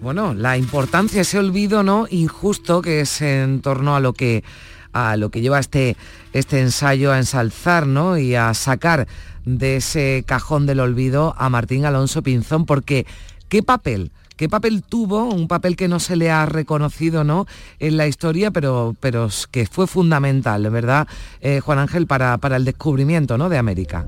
[0.00, 4.44] Bueno, la importancia, ese olvido no injusto que es en torno a lo que
[4.92, 5.96] a lo que lleva este,
[6.32, 8.16] este ensayo a ensalzar ¿no?
[8.16, 9.08] y a sacar
[9.44, 13.04] de ese cajón del olvido a Martín Alonso Pinzón, porque
[13.48, 14.12] ¿qué papel?
[14.36, 15.24] ¿Qué papel tuvo?
[15.24, 17.46] Un papel que no se le ha reconocido ¿no?
[17.80, 21.08] en la historia, pero, pero que fue fundamental, ¿verdad,
[21.40, 23.48] eh, Juan Ángel, para, para el descubrimiento ¿no?
[23.48, 24.06] de América?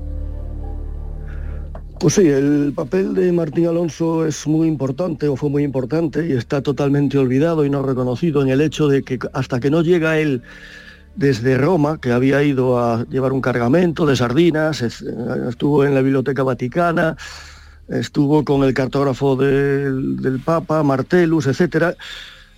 [1.99, 6.33] Pues sí, el papel de Martín Alonso es muy importante o fue muy importante y
[6.33, 10.19] está totalmente olvidado y no reconocido en el hecho de que hasta que no llega
[10.19, 10.43] él
[11.15, 15.03] desde Roma, que había ido a llevar un cargamento de sardinas, es-
[15.49, 17.17] estuvo en la Biblioteca Vaticana,
[17.89, 21.95] estuvo con el cartógrafo del, Papa, Martellus, etcétera,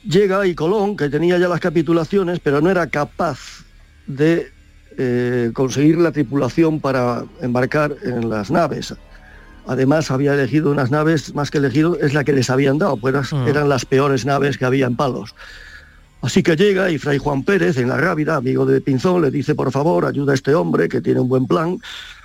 [0.03, 3.63] llega y Colón, que tenía ya las capitulaciones, pero no era capaz
[4.05, 4.47] de
[4.97, 8.93] eh, conseguir la tripulación para embarcar en las naves.
[9.67, 13.13] Además había elegido unas naves, más que elegido, es la que les habían dado, pues
[13.13, 15.35] eran- eran las peores naves que había en Palos.
[16.21, 19.55] Así que llega y Fray Juan Pérez, en la Rábida, amigo de Pinzón, le dice,
[19.55, 21.77] por favor, ayuda a este hombre que tiene un buen plan,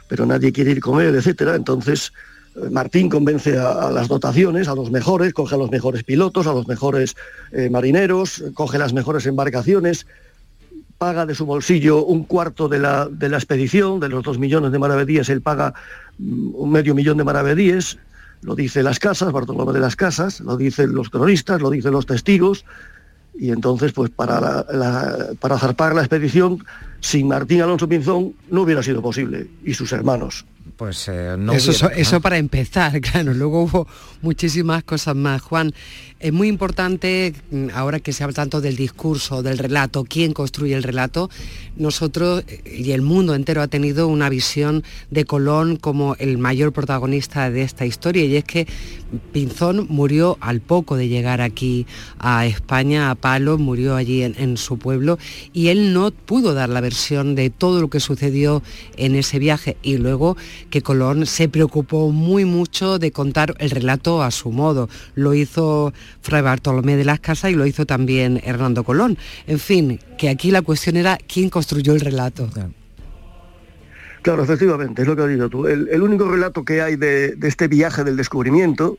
[0.09, 1.55] pero nadie quiere ir con él, etcétera.
[1.55, 2.13] Entonces
[2.57, 6.47] eh, Martín convence a, a las dotaciones, a los mejores, coge a los mejores pilotos,
[6.47, 7.15] a los mejores
[7.53, 10.07] eh, marineros, coge las mejores embarcaciones,
[10.99, 14.73] paga de su bolsillo un cuarto de la, de la expedición, de los dos millones
[14.73, 15.75] de maravedíes, él paga
[16.19, 17.99] mm, un medio millón de maravedíes,
[18.43, 22.05] lo dice las casas, Bartolomé de las Casas, lo dicen los cronistas, lo dicen los
[22.07, 22.65] testigos,
[23.37, 26.65] y entonces pues para, la- la- para zarpar la expedición,
[27.01, 30.45] sin Martín Alonso Pinzón no hubiera sido posible, y sus hermanos.
[30.77, 32.21] Pues eh, no eso, hubiera, eso ¿no?
[32.21, 33.33] para empezar, claro.
[33.35, 33.87] Luego hubo
[34.23, 35.41] muchísimas cosas más.
[35.43, 35.73] Juan,
[36.21, 40.75] es muy importante, mm, ahora que se habla tanto del discurso, del relato, quién construye
[40.75, 41.29] el relato,
[41.77, 46.73] nosotros eh, y el mundo entero ha tenido una visión de Colón como el mayor
[46.73, 48.67] protagonista de esta historia y es que
[49.33, 51.87] Pinzón murió al poco de llegar aquí
[52.19, 55.19] a España, a Palos, murió allí en, en su pueblo
[55.53, 58.63] y él no pudo dar la versión de todo lo que sucedió
[58.97, 60.37] en ese viaje y luego
[60.71, 64.89] que Colón se preocupó muy mucho de contar el relato a su modo.
[65.15, 69.19] Lo hizo Fray Bartolomé de las Casas y lo hizo también Hernando Colón.
[69.47, 72.49] En fin, que aquí la cuestión era quién construyó el relato.
[74.23, 75.67] Claro, efectivamente, es lo que has dicho tú.
[75.67, 78.99] El, el único relato que hay de, de este viaje del descubrimiento,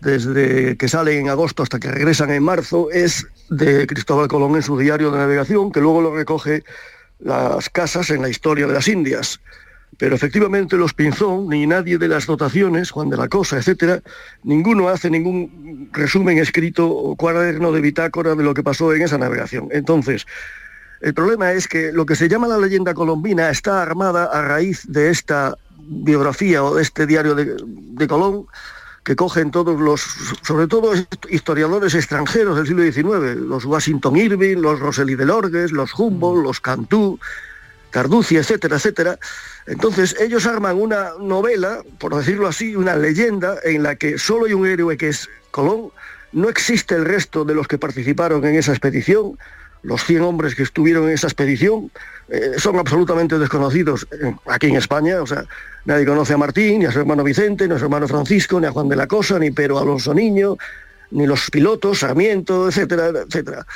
[0.00, 4.62] desde que sale en agosto hasta que regresan en marzo, es de Cristóbal Colón en
[4.62, 6.64] su diario de navegación, que luego lo recoge
[7.20, 9.40] las casas en la historia de las Indias.
[9.98, 14.02] Pero efectivamente los Pinzón, ni nadie de las dotaciones, Juan de la Cosa, etcétera,
[14.42, 19.18] ninguno hace ningún resumen escrito o cuaderno de bitácora de lo que pasó en esa
[19.18, 19.68] navegación.
[19.70, 20.26] Entonces,
[21.00, 24.84] el problema es que lo que se llama la leyenda colombina está armada a raíz
[24.88, 28.46] de esta biografía o de este diario de, de Colón
[29.04, 30.00] que cogen todos los,
[30.42, 30.92] sobre todo
[31.28, 36.60] historiadores extranjeros del siglo XIX, los Washington Irving, los Rosely de Lorgues, los Humboldt, los
[36.60, 37.18] Cantú,
[37.92, 39.18] Carducia, etcétera, etcétera.
[39.66, 44.54] Entonces ellos arman una novela, por decirlo así, una leyenda en la que solo hay
[44.54, 45.90] un héroe que es Colón,
[46.32, 49.38] no existe el resto de los que participaron en esa expedición,
[49.82, 51.90] los 100 hombres que estuvieron en esa expedición
[52.28, 55.44] eh, son absolutamente desconocidos eh, aquí en España, o sea,
[55.84, 58.66] nadie conoce a Martín, ni a su hermano Vicente, ni a su hermano Francisco, ni
[58.66, 60.56] a Juan de la Cosa, ni Pedro Alonso Niño,
[61.10, 63.66] ni los pilotos, Sarmiento, etcétera, etcétera.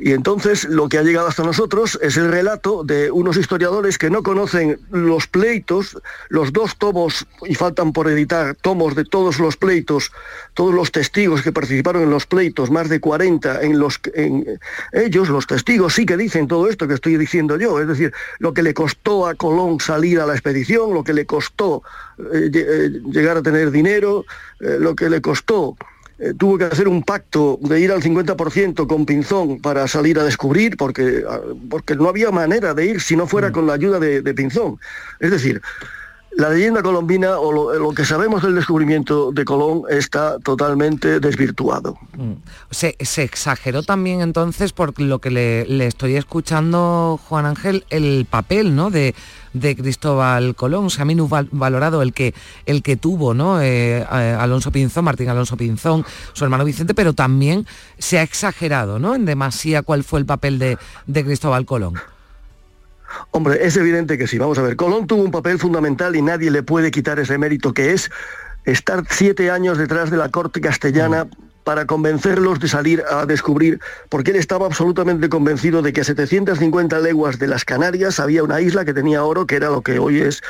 [0.00, 4.10] Y entonces lo que ha llegado hasta nosotros es el relato de unos historiadores que
[4.10, 9.56] no conocen los pleitos, los dos tomos, y faltan por editar tomos de todos los
[9.56, 10.12] pleitos,
[10.54, 14.58] todos los testigos que participaron en los pleitos, más de 40, en los en,
[14.92, 18.54] ellos, los testigos, sí que dicen todo esto que estoy diciendo yo, es decir, lo
[18.54, 21.82] que le costó a Colón salir a la expedición, lo que le costó
[22.32, 24.24] eh, eh, llegar a tener dinero,
[24.60, 25.76] eh, lo que le costó
[26.18, 30.24] eh, tuvo que hacer un pacto de ir al 50% con Pinzón para salir a
[30.24, 31.40] descubrir, porque, ah,
[31.70, 34.78] porque no había manera de ir si no fuera con la ayuda de, de Pinzón.
[35.20, 35.62] Es decir,
[36.38, 41.98] la leyenda colombina o lo, lo, que sabemos del descubrimiento de Colón está totalmente desvirtuado.
[42.16, 42.34] Mm.
[42.70, 48.26] Se, se exageró también entonces, por lo que le, le, estoy escuchando, Juan Ángel, el
[48.30, 48.90] papel ¿no?
[48.90, 49.16] de,
[49.60, 50.90] de Cristóbal Colón.
[50.90, 51.06] Se ha
[51.50, 52.34] valorado el que,
[52.66, 53.60] el que tuvo ¿no?
[53.60, 57.66] Eh, Alonso Pinzón, Martín Alonso Pinzón, su hermano Vicente, pero también
[57.98, 59.14] se ha exagerado ¿no?
[59.14, 61.94] en demasía cuál fue el papel de, de Cristóbal Colón.
[63.30, 64.38] Hombre, es evidente que sí.
[64.38, 67.72] Vamos a ver, Colón tuvo un papel fundamental y nadie le puede quitar ese mérito
[67.72, 68.10] que es
[68.64, 71.26] estar siete años detrás de la corte castellana
[71.68, 76.98] para convencerlos de salir a descubrir, porque él estaba absolutamente convencido de que a 750
[77.00, 80.18] leguas de las Canarias había una isla que tenía oro, que era lo que hoy
[80.22, 80.40] es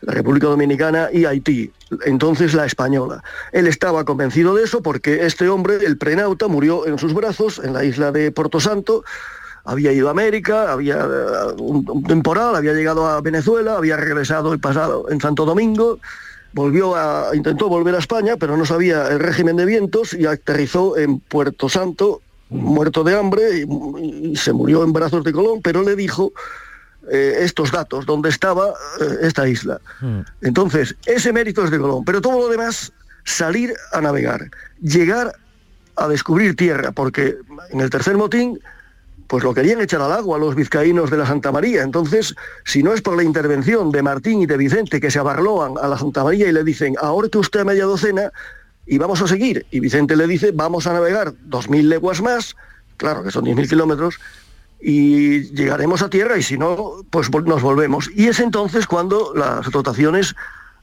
[0.00, 1.70] la República Dominicana y Haití,
[2.06, 3.22] entonces la española.
[3.52, 7.72] Él estaba convencido de eso porque este hombre, el prenauta, murió en sus brazos en
[7.72, 9.04] la isla de Porto Santo,
[9.64, 11.06] había ido a América, había
[11.56, 16.00] un temporal, había llegado a Venezuela, había regresado y pasado en Santo Domingo,
[16.54, 20.96] volvió a, intentó volver a España, pero no sabía el régimen de vientos y aterrizó
[20.96, 25.82] en Puerto Santo, muerto de hambre, y, y se murió en brazos de Colón, pero
[25.82, 26.32] le dijo
[27.10, 29.78] eh, estos datos, dónde estaba eh, esta isla.
[30.00, 30.20] Mm.
[30.40, 32.92] Entonces, ese mérito es de Colón, pero todo lo demás,
[33.24, 34.48] salir a navegar,
[34.80, 35.34] llegar
[35.96, 37.36] a descubrir tierra, porque
[37.70, 38.58] en el tercer motín
[39.26, 41.82] pues lo querían echar al agua los vizcaínos de la Santa María.
[41.82, 45.74] Entonces, si no es por la intervención de Martín y de Vicente que se abarloan
[45.80, 48.30] a la Santa María y le dicen, ahorque usted a media docena
[48.86, 52.54] y vamos a seguir, y Vicente le dice, vamos a navegar dos mil leguas más,
[52.98, 54.18] claro que son diez mil kilómetros,
[54.78, 58.10] y llegaremos a tierra y si no, pues nos volvemos.
[58.14, 60.34] Y es entonces cuando las dotaciones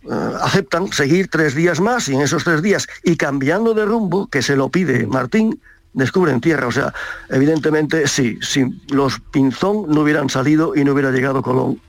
[0.05, 0.11] uh,
[0.41, 4.41] aceptan seguir tres días más y en esos tres días, y cambiando de rumbo, que
[4.41, 5.61] se lo pide Martín,
[5.93, 6.67] descubren tierra.
[6.67, 6.93] O sea,
[7.29, 11.79] evidentemente sí, si los Pinzón no hubieran salido y no hubiera llegado Colón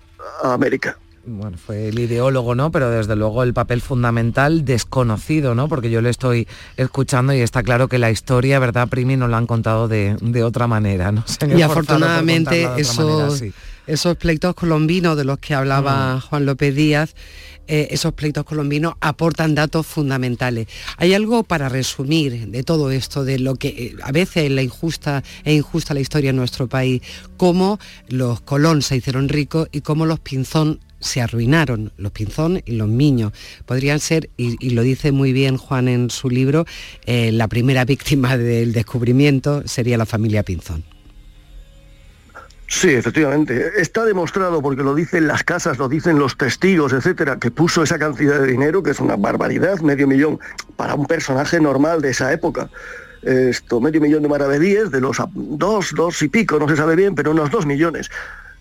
[0.42, 0.96] a América.
[1.24, 2.72] Bueno, fue el ideólogo, ¿no?
[2.72, 5.68] Pero desde luego el papel fundamental desconocido, ¿no?
[5.68, 9.16] Porque yo le estoy escuchando y está claro que la historia, ¿verdad, Primi?
[9.16, 11.24] Nos la han contado de, de otra manera, ¿no?
[11.56, 13.52] y afortunadamente esos, manera, sí.
[13.86, 16.20] Esos pleitos colombinos de los que hablaba mm.
[16.20, 17.14] Juan López Díaz,
[17.68, 20.66] eh, esos pleitos colombinos aportan datos fundamentales.
[20.96, 25.22] Hay algo para resumir de todo esto, de lo que eh, a veces la injusta
[25.44, 27.02] e injusta la historia en nuestro país,
[27.36, 27.78] cómo
[28.08, 32.88] los Colón se hicieron ricos y cómo los Pinzón se arruinaron, los Pinzón y los
[32.88, 33.32] Miños.
[33.66, 36.66] Podrían ser, y, y lo dice muy bien Juan en su libro,
[37.06, 40.91] eh, la primera víctima del descubrimiento sería la familia Pinzón.
[42.74, 43.80] Sí, efectivamente.
[43.82, 47.98] Está demostrado, porque lo dicen las casas, lo dicen los testigos, etcétera, que puso esa
[47.98, 50.40] cantidad de dinero, que es una barbaridad, medio millón,
[50.74, 52.70] para un personaje normal de esa época.
[53.20, 57.14] Esto, medio millón de maravedíes, de los dos, dos y pico, no se sabe bien,
[57.14, 58.10] pero unos dos millones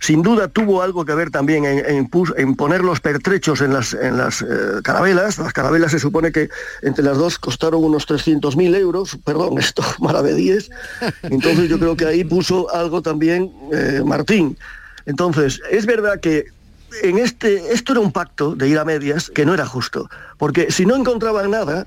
[0.01, 4.41] sin duda tuvo algo que ver también en, poner los pertrechos en las, en las
[4.41, 4.45] eh,
[4.83, 5.37] carabelas.
[5.37, 6.49] Las carabelas se supone que
[6.81, 10.71] entre las dos costaron unos 300.000 euros, perdón, esto, maravedíes.
[11.21, 14.57] Entonces yo creo que ahí puso algo también eh, Martín.
[15.05, 16.45] Entonces, es verdad que
[17.03, 20.71] en este, esto era un pacto de ir a medias que no era justo, porque
[20.71, 21.85] si no encontraban nada,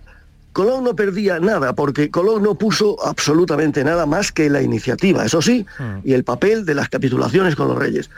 [0.54, 5.42] Colón no perdía nada, porque Colón no puso absolutamente nada más que la iniciativa, eso
[5.42, 5.66] sí,
[6.04, 8.08] y el papel de las capitulaciones con los reyes.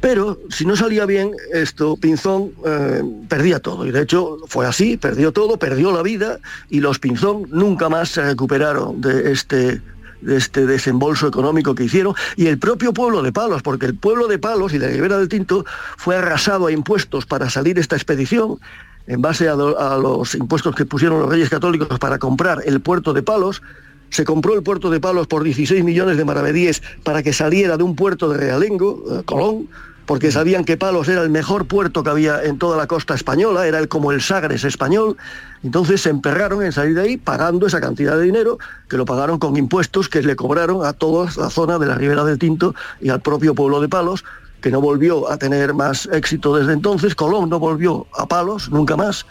[0.00, 3.86] Pero si no salía bien, esto, Pinzón eh, perdía todo.
[3.86, 6.38] Y de hecho fue así, perdió todo, perdió la vida,
[6.70, 9.80] y los Pinzón nunca más se recuperaron de este,
[10.20, 14.28] de este desembolso económico que hicieron, y el propio pueblo de Palos, porque el pueblo
[14.28, 15.64] de Palos y la Ribera del Tinto
[15.96, 18.60] fue arrasado a impuestos para salir esta expedición,
[19.06, 22.80] en base a, do, a, los impuestos que pusieron los reyes católicos para comprar el
[22.80, 23.62] puerto de Palos,
[24.10, 27.82] se compró el puerto de Palos por 16 millones de maravedíes para que saliera de
[27.82, 29.68] un puerto de Realengo, eh, Colón,
[30.06, 33.66] porque sabían que Palos era el mejor puerto que había en toda la costa española,
[33.66, 35.16] era el, como el Sagres español,
[35.62, 39.38] entonces se emperraron en salir de ahí pagando esa cantidad de dinero, que lo pagaron
[39.38, 43.08] con impuestos que le cobraron a toda la zona de la Ribera del Tinto y
[43.08, 44.24] al propio pueblo de Palos,
[44.64, 48.96] que no volvió a tener más éxito desde entonces, Colón no volvió a Palos nunca
[48.96, 49.26] más,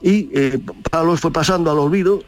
[0.00, 0.58] y eh,
[0.90, 2.22] Palos fue pasando al olvido,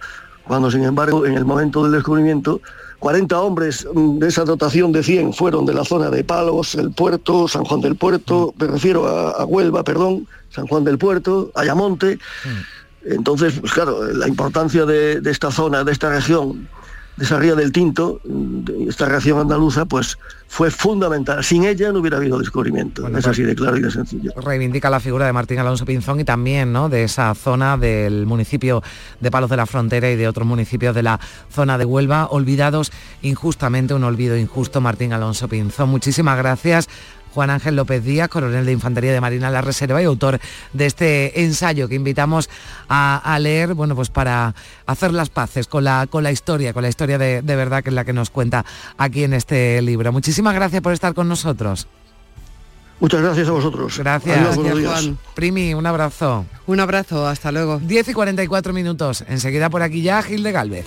[0.46, 2.60] cuando sin embargo en el momento del descubrimiento
[2.98, 6.90] 40 hombres mm, de esa dotación de 100 fueron de la zona de Palos, el
[6.90, 11.50] Puerto, San Juan del Puerto, me refiero a, a Huelva, perdón, San Juan del Puerto,
[11.54, 12.18] Ayamonte.
[13.06, 16.68] Entonces, pues claro, la importancia de, de esta zona, de esta región,
[17.16, 21.44] de esa ría del Tinto, de esta región andaluza, pues fue fundamental.
[21.44, 23.06] Sin ella no hubiera habido descubrimiento.
[23.16, 24.32] es así de claro y de sencillo.
[24.36, 26.88] reivindica la figura de Martín Alonso Pinzón y también ¿no?
[26.88, 28.82] de esa zona del municipio
[29.20, 31.20] de Palos de la Frontera y de otros municipios de la
[31.52, 32.90] zona de Huelva, olvidados
[33.22, 35.88] injustamente, un olvido injusto, Martín Alonso Pinzón.
[35.90, 36.88] Muchísimas gracias.
[37.34, 40.40] Juan Ángel López Díaz, coronel de Infantería de Marina la Reserva y autor
[40.72, 42.48] de este ensayo que invitamos
[42.88, 44.54] a, a leer, bueno, pues para
[44.86, 47.90] hacer las paces con la, con la historia, con la historia de, de verdad que
[47.90, 48.64] es la que nos cuenta
[48.98, 50.12] aquí en este libro.
[50.12, 51.86] Muchísimas gracias por estar con nosotros.
[53.00, 53.98] Muchas gracias a vosotros.
[53.98, 54.58] Gracias.
[54.58, 54.92] Adiós, días.
[54.92, 55.18] Juan.
[55.34, 56.44] Primi, un abrazo.
[56.66, 57.78] Un abrazo, hasta luego.
[57.78, 59.24] 10 y 44 minutos.
[59.26, 60.86] Enseguida por aquí ya Gil de Galvez.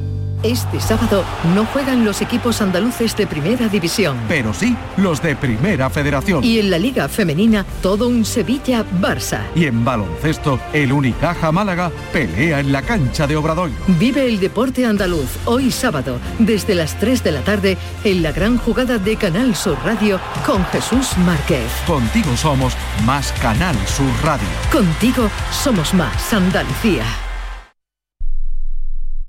[0.43, 1.23] Este sábado
[1.53, 4.17] no juegan los equipos andaluces de primera división.
[4.27, 6.43] Pero sí, los de Primera Federación.
[6.43, 9.41] Y en la Liga Femenina, todo un Sevilla-Barça.
[9.53, 13.75] Y en baloncesto, el Unicaja Málaga pelea en la cancha de Obradoiro.
[13.99, 18.57] Vive el deporte andaluz hoy sábado, desde las 3 de la tarde, en la gran
[18.57, 21.69] jugada de Canal Sur Radio con Jesús Márquez.
[21.85, 22.73] Contigo somos
[23.05, 24.47] más Canal Sur Radio.
[24.71, 27.05] Contigo somos más Andalucía.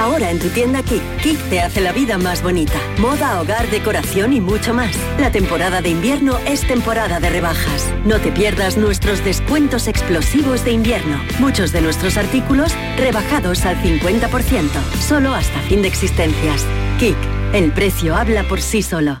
[0.00, 2.80] Ahora en tu tienda Kik, Kik te hace la vida más bonita.
[2.98, 4.96] Moda, hogar, decoración y mucho más.
[5.18, 7.92] La temporada de invierno es temporada de rebajas.
[8.06, 11.22] No te pierdas nuestros descuentos explosivos de invierno.
[11.38, 14.70] Muchos de nuestros artículos rebajados al 50%,
[15.06, 16.64] solo hasta fin de existencias.
[16.98, 17.18] Kik,
[17.52, 19.20] el precio habla por sí solo.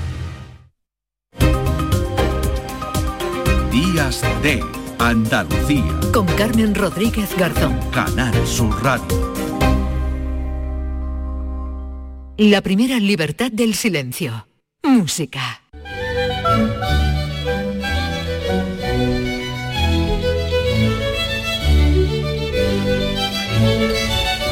[3.71, 4.59] Días de
[4.99, 5.97] Andalucía.
[6.13, 7.79] Con Carmen Rodríguez Garzón.
[7.91, 9.33] Canal Sur Radio.
[12.35, 14.45] La primera libertad del silencio.
[14.83, 15.61] Música.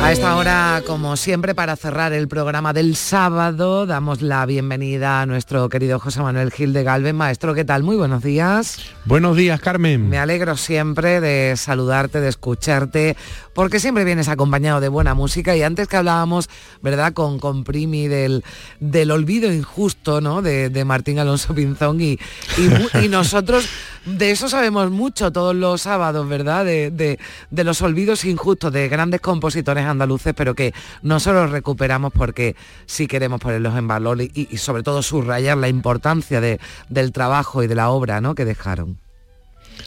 [0.09, 5.27] A esta hora, como siempre, para cerrar el programa del sábado, damos la bienvenida a
[5.27, 7.13] nuestro querido José Manuel Gil de Galvez.
[7.13, 7.83] Maestro, ¿qué tal?
[7.83, 8.79] Muy buenos días.
[9.05, 10.09] Buenos días, Carmen.
[10.09, 13.17] Me alegro siempre de saludarte, de escucharte,
[13.53, 16.49] porque siempre vienes acompañado de buena música y antes que hablábamos,
[16.81, 18.43] ¿verdad?, con, con Primi del,
[18.79, 22.17] del olvido injusto, ¿no?, de, de Martín Alonso Pinzón y,
[22.57, 23.69] y, y nosotros
[24.05, 26.65] de eso sabemos mucho todos los sábados, ¿verdad?
[26.65, 32.55] De, de, los olvidos injustos de grandes compositores andaluces, pero que no solo recuperamos porque
[32.85, 37.63] sí queremos ponerlos en valor y, y sobre todo subrayar la importancia de, del trabajo
[37.63, 38.35] y de la obra ¿no?
[38.35, 38.97] que dejaron.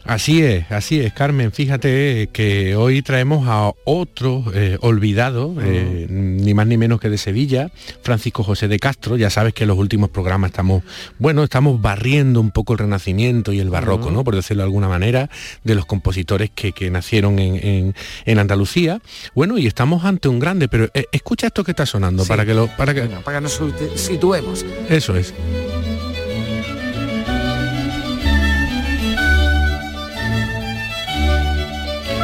[0.05, 1.53] Así es, así es, Carmen.
[1.53, 5.63] Fíjate que hoy traemos a otro eh, olvidado, uh -huh.
[5.65, 7.71] eh, ni más ni menos que de Sevilla,
[8.03, 9.17] Francisco José de Castro.
[9.17, 10.83] Ya sabes que en los últimos programas estamos,
[11.19, 14.15] bueno, estamos barriendo un poco el Renacimiento y el Barroco, uh -huh.
[14.15, 14.25] ¿no?
[14.25, 15.31] Por decirlo de alguna manera,
[15.65, 19.01] de los compositores que, que nacieron en, en, en, Andalucía.
[19.35, 22.29] Bueno, y estamos ante un grande, pero eh, escucha esto que está sonando sí.
[22.29, 23.61] para que lo, para que, bueno, para que nos
[23.97, 24.65] situemos.
[24.89, 25.33] Eso es.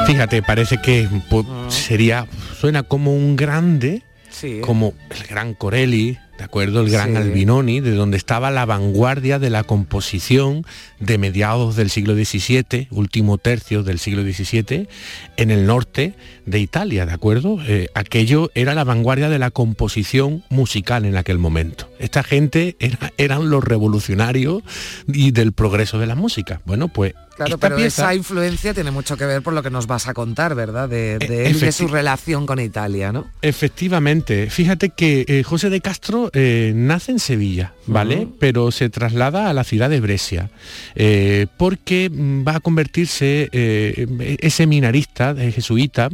[0.09, 2.26] Fíjate, parece que pues, sería,
[2.59, 4.61] suena como un grande, sí.
[4.62, 6.80] como el gran Corelli, ¿de acuerdo?
[6.80, 7.16] El gran sí.
[7.16, 10.64] Albinoni, de donde estaba la vanguardia de la composición
[11.01, 14.89] de mediados del siglo XVII, último tercio del siglo XVII,
[15.36, 16.14] en el norte
[16.47, 17.59] de Italia, ¿de acuerdo?
[17.66, 21.91] Eh, aquello era la vanguardia de la composición musical en aquel momento.
[21.99, 24.62] Esta gente era, eran los revolucionarios
[25.09, 26.61] y del progreso de la música.
[26.64, 28.03] Bueno, pues Claro, pero pieza...
[28.03, 30.89] esa influencia tiene mucho que ver por lo que nos vas a contar, ¿verdad?
[30.89, 33.28] De, de él de su relación con Italia, ¿no?
[33.43, 34.51] Efectivamente.
[34.51, 38.16] Fíjate que eh, José de Castro eh, nace en Sevilla, ¿vale?
[38.16, 38.37] Uh -huh.
[38.39, 40.51] Pero se traslada a la ciudad de Brescia,
[40.95, 46.09] eh, porque va a convertirse, es seminarista, es jesuita,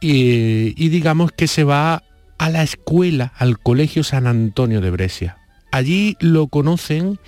[0.00, 2.02] y, y digamos que se va
[2.38, 5.36] a la escuela, al Colegio San Antonio de Brescia.
[5.70, 7.18] Allí lo conocen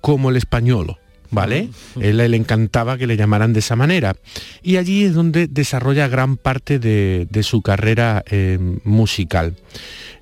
[0.00, 0.98] como el españolo.
[1.30, 1.70] ¿Vale?
[2.00, 4.16] Él le encantaba que le llamaran de esa manera.
[4.62, 9.56] Y allí es donde desarrolla gran parte de, de su carrera eh, musical.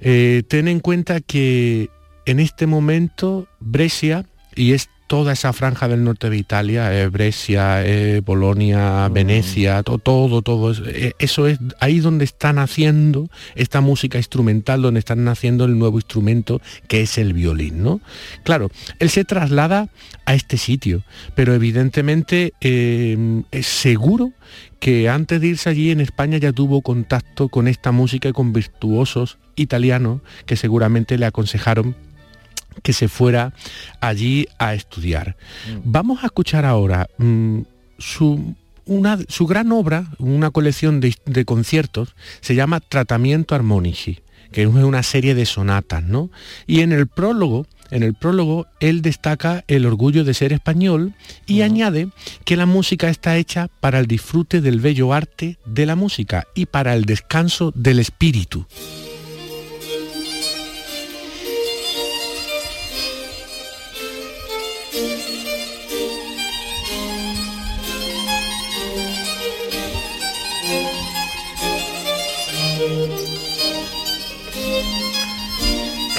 [0.00, 1.90] Eh, ten en cuenta que
[2.26, 7.84] en este momento Brescia, y es toda esa franja del norte de Italia, eh, Brescia,
[7.84, 9.12] eh, Bolonia, mm.
[9.12, 14.82] Venecia, to, todo, todo eso, eh, eso es ahí donde están haciendo esta música instrumental,
[14.82, 18.00] donde están naciendo el nuevo instrumento que es el violín, ¿no?
[18.44, 19.88] Claro, él se traslada
[20.26, 21.02] a este sitio,
[21.34, 24.32] pero evidentemente es seguro
[24.78, 28.52] que antes de irse allí en España ya tuvo contacto con esta música y con
[28.52, 31.96] virtuosos italianos que seguramente le aconsejaron
[32.82, 33.52] que se fuera
[34.00, 35.36] allí a estudiar.
[35.66, 35.78] Mm.
[35.84, 37.60] Vamos a escuchar ahora mmm,
[37.98, 38.54] su,
[38.86, 44.20] una, su gran obra, una colección de, de, conciertos, se llama Tratamiento Armonici,
[44.52, 46.30] que es una serie de sonatas, ¿no?
[46.66, 51.14] Y en el prólogo, en el prólogo, él destaca el orgullo de ser español
[51.46, 51.64] y uh -huh.
[51.64, 52.08] añade
[52.44, 56.66] que la música está hecha para el disfrute del bello arte de la música y
[56.66, 58.66] para el descanso del espíritu.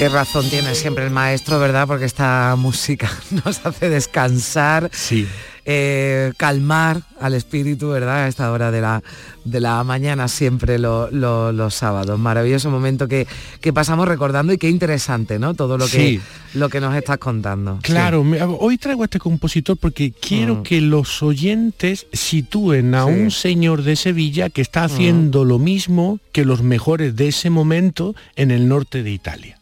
[0.00, 1.86] Qué razón tiene siempre el maestro, ¿verdad?
[1.86, 3.10] Porque esta música
[3.44, 5.26] nos hace descansar, sí.
[5.66, 8.24] eh, calmar al espíritu, ¿verdad?
[8.24, 9.02] A esta hora de la,
[9.44, 12.18] de la mañana, siempre lo, lo, los sábados.
[12.18, 13.26] Maravilloso momento que,
[13.60, 15.52] que, pasamos recordando y qué interesante, ¿no?
[15.52, 16.20] Todo lo que, sí.
[16.54, 17.78] lo que nos estás contando.
[17.82, 18.38] Claro, sí.
[18.58, 20.62] hoy traigo a este compositor porque quiero mm.
[20.62, 25.48] que los oyentes sitúen a un señor de Sevilla que está haciendo mm.
[25.48, 29.59] lo mismo que los mejores de ese momento en el norte de Italia.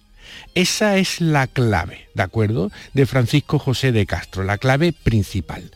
[0.55, 2.71] Esa es la clave, ¿de acuerdo?
[2.93, 5.71] De Francisco José de Castro, la clave principal.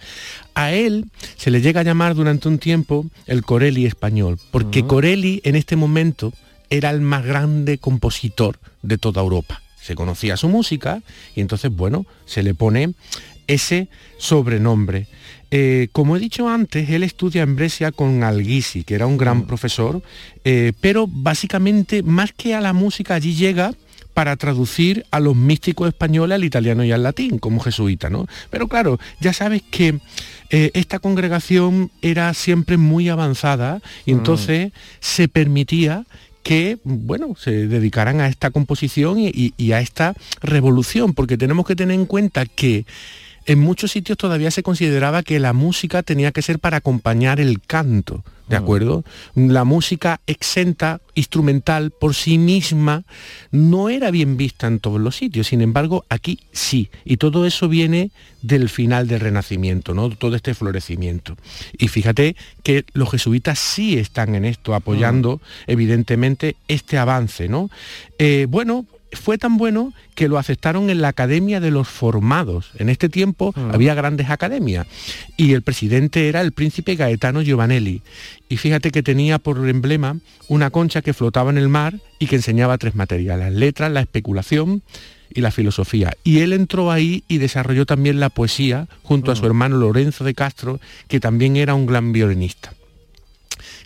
[0.55, 1.07] A él
[1.37, 4.89] se le llega a llamar durante un tiempo el Corelli español, porque uh -huh.
[4.89, 6.33] Corelli en este momento
[6.69, 9.63] era el más grande compositor de toda Europa.
[9.81, 11.03] Se conocía su música
[11.37, 12.95] y entonces, bueno, se le pone
[13.47, 15.07] ese sobrenombre.
[15.51, 19.43] Eh, como he dicho antes, él estudia en Brescia con Alghisi, que era un gran
[19.43, 19.47] -huh.
[19.47, 20.03] profesor,
[20.45, 23.75] eh, pero básicamente más que a la música allí llega
[24.15, 28.27] para traducir a los místicos españoles al italiano y al latín, como jesuita, ¿no?
[28.51, 29.99] Pero claro, ya sabes que
[30.51, 34.77] eh, esta congregación era siempre muy avanzada y entonces mm.
[35.01, 36.05] se permitía
[36.43, 41.65] que, bueno, se dedicaran a esta composición y, y- y a esta revolución, porque tenemos
[41.67, 42.85] que tener en cuenta que
[43.47, 47.61] en muchos sitios todavía se consideraba que la música tenía que ser para acompañar el
[47.61, 49.05] canto, ¿de acuerdo?
[49.35, 53.05] La música exenta, instrumental, por sí misma,
[53.51, 57.69] no era bien vista en todos los sitios, sin embargo, aquí sí, y todo eso
[57.69, 58.11] viene
[58.43, 60.11] del final del Renacimiento, ¿no?
[60.11, 61.37] Todo este florecimiento.
[61.79, 67.71] Y fíjate que los jesuitas sí están en esto, apoyando, evidentemente, este avance, ¿no?
[68.19, 72.71] Eh, bueno, fue tan bueno que lo aceptaron en la Academia de los Formados.
[72.79, 74.87] En este tiempo había grandes academias
[75.37, 78.03] y el presidente era el príncipe Gaetano Giovanelli.
[78.49, 80.17] Y fíjate que tenía por emblema
[80.49, 84.01] una concha que flotaba en el mar y que enseñaba tres materias, las letras, la
[84.01, 84.83] especulación
[85.35, 86.13] y la filosofía.
[86.25, 90.35] Y él entró ahí y desarrolló también la poesía junto a su hermano Lorenzo de
[90.35, 92.75] Castro, que también era un gran violinista.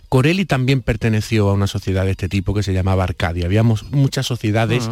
[0.09, 3.45] Corelli también perteneció a una sociedad de este tipo que se llamaba Arcadia.
[3.45, 4.89] Habíamos muchas sociedades,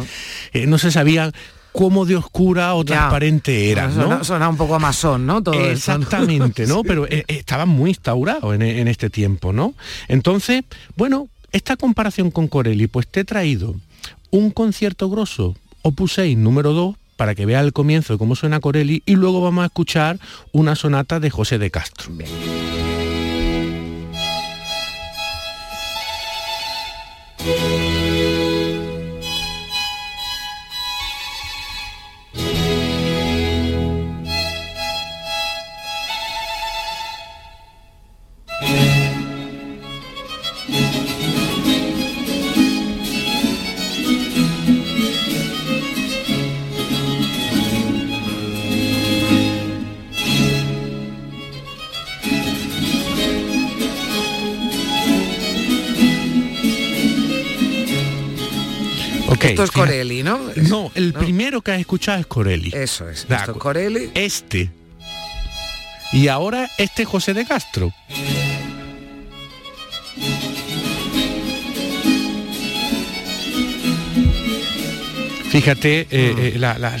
[0.52, 1.32] eh, no se sabía
[1.72, 4.24] cómo de oscura o transparente era, ¿no?
[4.24, 5.42] suena un poco a masón, ¿no?
[5.42, 6.04] Todo esto, ¿no?
[6.04, 6.76] Exactamente, ¿no?
[6.82, 6.82] Sí.
[6.86, 9.74] Pero eh, estaba muy instaurado en, en este tiempo, ¿no?
[10.08, 10.64] Entonces,
[10.96, 13.76] bueno, esta comparación con Corelli, pues te he traído
[14.30, 18.60] un concierto grosso, Opus 6, número 2, para que vea el comienzo de cómo suena
[18.60, 20.18] Corelli, y luego vamos a escuchar
[20.52, 22.10] una sonata de José de Castro.
[27.46, 27.85] России.
[59.48, 59.90] Esto es fíjate.
[59.90, 60.40] Corelli, ¿no?
[60.68, 62.70] No, el primero que has escuchado es Corelli.
[62.74, 63.26] Eso es.
[63.28, 64.10] Esto es Corelli.
[64.14, 64.70] Este.
[66.12, 67.92] Y ahora este José de Castro.
[75.50, 76.96] Fíjate eh, eh, la, la-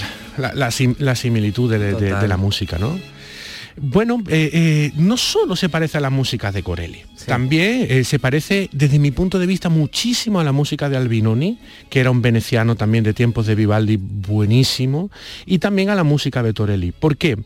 [0.54, 2.98] la- sim- la similitud de, de- la música, ¿no?
[3.78, 8.68] Bueno, eh, no solo se parece a la música de Corelli, también eh, se parece,
[8.72, 11.58] desde mi punto de vista, muchísimo a la música de Albinoni,
[11.90, 15.10] que era un veneciano también de tiempos de Vivaldi buenísimo,
[15.44, 16.92] y también a la música de Torelli.
[16.92, 17.36] ¿Por qué?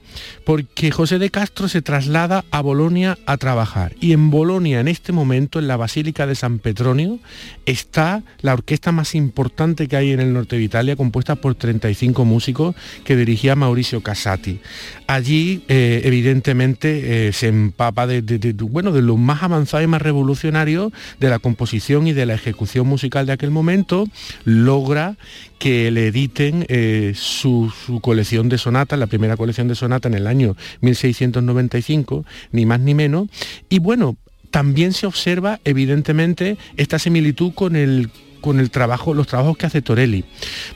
[0.45, 5.12] Porque José de Castro se traslada a Bolonia a trabajar, y en Bolonia, en este
[5.12, 7.18] momento, en la Basílica de San Petronio,
[7.66, 12.24] está la orquesta más importante que hay en el norte de Italia, compuesta por 35
[12.24, 12.74] músicos
[13.05, 14.61] que dirigía Mauricio Casati.
[15.07, 19.87] Allí, eh, evidentemente, eh, se empapa de, de- de- bueno, de lo más avanzado y
[19.87, 24.07] más revolucionario de la composición y de la ejecución musical de aquel momento,
[24.45, 25.16] logra
[25.59, 30.18] que le editen eh, su, su colección de sonatas, la primera colección de sonatas en
[30.18, 33.29] el año 1695, ni más ni menos,
[33.68, 34.16] y bueno,
[34.51, 38.11] también se observa evidentemente esta similitud con el
[38.41, 40.24] con el trabajo, los trabajos que hace Torelli.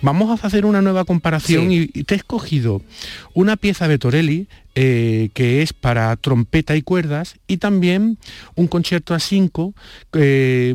[0.03, 2.83] Vamos a hacer una nueva comparación y, y te he escogido
[3.33, 8.19] una pieza de Torelli eh, que es para trompeta y cuerdas y también
[8.57, 9.75] un concierto a cinco
[10.13, 10.75] eh,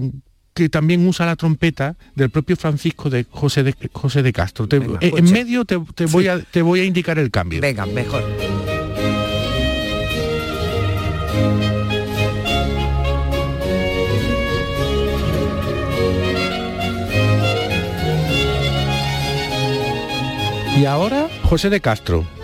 [0.54, 4.68] que también usa la trompeta del propio Francisco de José de, José de Castro.
[4.68, 7.62] Te- Venga, eh, en medio te, te voy a, te voy a indicar el cambio.
[7.62, 8.24] Venga, mejor.
[20.80, 22.39] Y ahora José de Castro.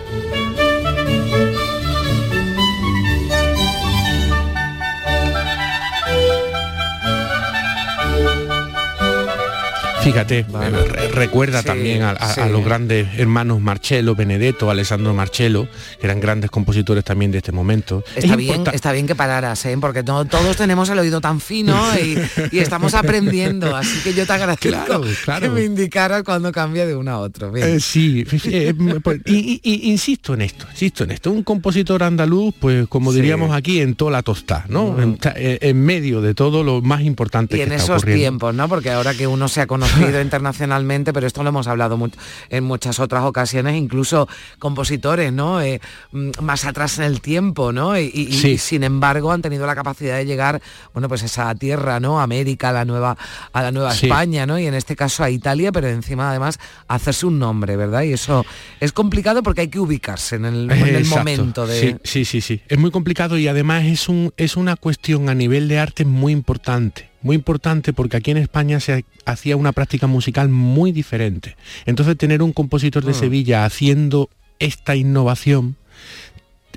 [10.10, 10.46] Fíjate, eh,
[10.88, 12.40] re- recuerda Sí, también a, a- a sí.
[12.50, 15.66] los grandes hermanos Marcello, Benedetto, Alessandro Marcello,
[16.00, 18.04] que eran grandes compositores también de este momento.
[18.14, 19.76] Es Está bien, está bien que pararas, ¿eh?
[19.80, 22.16] porque no, todos tenemos el oído tan fino y,
[22.52, 25.40] y estamos aprendiendo, así que yo te agradezco Claro, claro.
[25.42, 27.54] que me indicaras cuando cambia de uno a otro.
[27.56, 31.32] Eh, sí, eh, pues, y- insisto en esto, insisto en esto.
[31.32, 33.16] Un compositor andaluz, pues como Sí.
[33.16, 35.00] diríamos aquí, en toda la tostada, ¿no?
[35.02, 37.96] En, ta- eh, en medio de todo lo más importante y que en está esos
[37.96, 38.20] ocurriendo.
[38.22, 38.68] tiempos, ¿no?
[38.68, 42.08] Porque ahora que uno se ha conocido internacionalmente, pero esto lo hemos hablado mu-
[42.50, 44.28] en muchas otras ocasiones, incluso
[44.58, 45.60] compositores, ¿no?
[45.60, 45.80] Eh,
[46.12, 47.98] mm, más atrás en el tiempo, ¿no?
[47.98, 48.58] Y, y- y Sí.
[48.58, 50.60] sin embargo han tenido la capacidad de llegar,
[50.92, 52.20] bueno, pues a esa tierra, ¿no?
[52.20, 53.16] América, a la nueva,
[53.52, 54.06] a la nueva Sí.
[54.06, 54.58] España, ¿no?
[54.58, 58.02] Y en este caso a Italia, pero encima además hacerse un nombre, ¿verdad?
[58.02, 58.44] Y eso
[58.80, 61.80] es complicado porque hay que ubicarse en el, en el momento de.
[61.80, 62.60] Sí, sí, sí, sí.
[62.68, 66.32] Es muy complicado y además es, un, es una cuestión a nivel de arte muy
[66.32, 71.56] importante, muy importante porque aquí en España se hacía una práctica musical muy diferente.
[71.84, 73.14] Entonces tener un compositor de Mm.
[73.14, 75.76] Sevilla haciendo esta innovación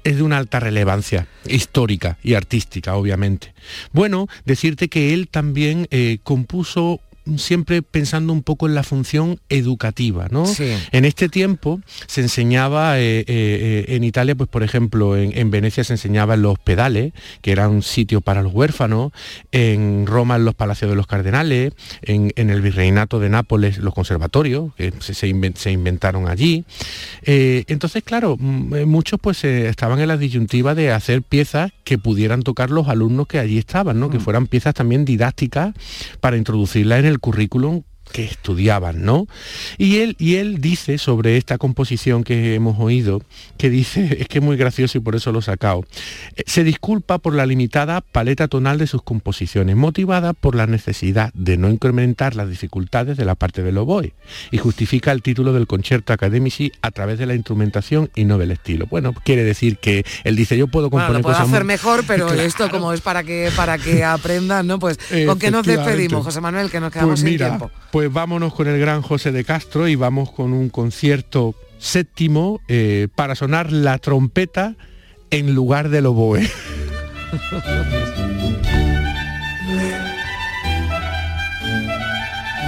[0.04, 3.54] es de una alta relevancia histórica y artística, obviamente.
[3.91, 7.02] Bueno, decirte que él también eh, compuso
[7.38, 10.45] siempre pensando un poco en la función educativa, ¿no?
[10.45, 10.71] Sí.
[10.91, 15.51] En este tiempo se enseñaba eh, eh, eh, en Italia, pues por ejemplo, en, en
[15.51, 19.11] Venecia se enseñaba en los pedales, que era un sitio para los huérfanos,
[19.51, 23.93] en Roma en los palacios de los cardenales, en, en el virreinato de Nápoles los
[23.93, 26.65] conservatorios, que se, se inven- se inventaron allí.
[27.23, 32.41] Eh, entonces, claro, mm, muchos pues estaban en la disyuntiva de hacer piezas que pudieran
[32.43, 34.09] tocar los alumnos que allí estaban, ¿no?
[34.09, 35.73] Que fueran piezas también didácticas
[36.19, 39.28] para introducirlas en el currículum que estudiaban, ¿no?
[39.78, 43.22] Y él, y él dice sobre esta composición que hemos oído,
[43.57, 45.86] que dice, es que es muy gracioso y por eso lo he sacado,
[46.36, 51.32] eh, se disculpa por la limitada paleta tonal de sus composiciones, motivada por la necesidad
[51.34, 54.14] de no incrementar las dificultades de la parte del oboe,
[54.51, 58.51] y justifica el título del concierto academici a través de la instrumentación y no del
[58.51, 58.86] estilo.
[58.88, 61.74] Bueno, quiere decir que él dice, yo puedo Bueno, componer lo puedo cosas hacer muy-
[61.74, 62.41] mejor, pero Claro.
[62.41, 64.80] esto como es para que para que aprendan, ¿no?
[64.80, 67.70] Pues con qué nos despedimos, José Manuel, que nos quedamos Pues sin tiempo.
[67.91, 73.08] pues vámonos con el gran José de Castro y vamos con un concierto séptimo eh,
[73.16, 74.76] para sonar la trompeta
[75.32, 76.50] en lugar del oboe.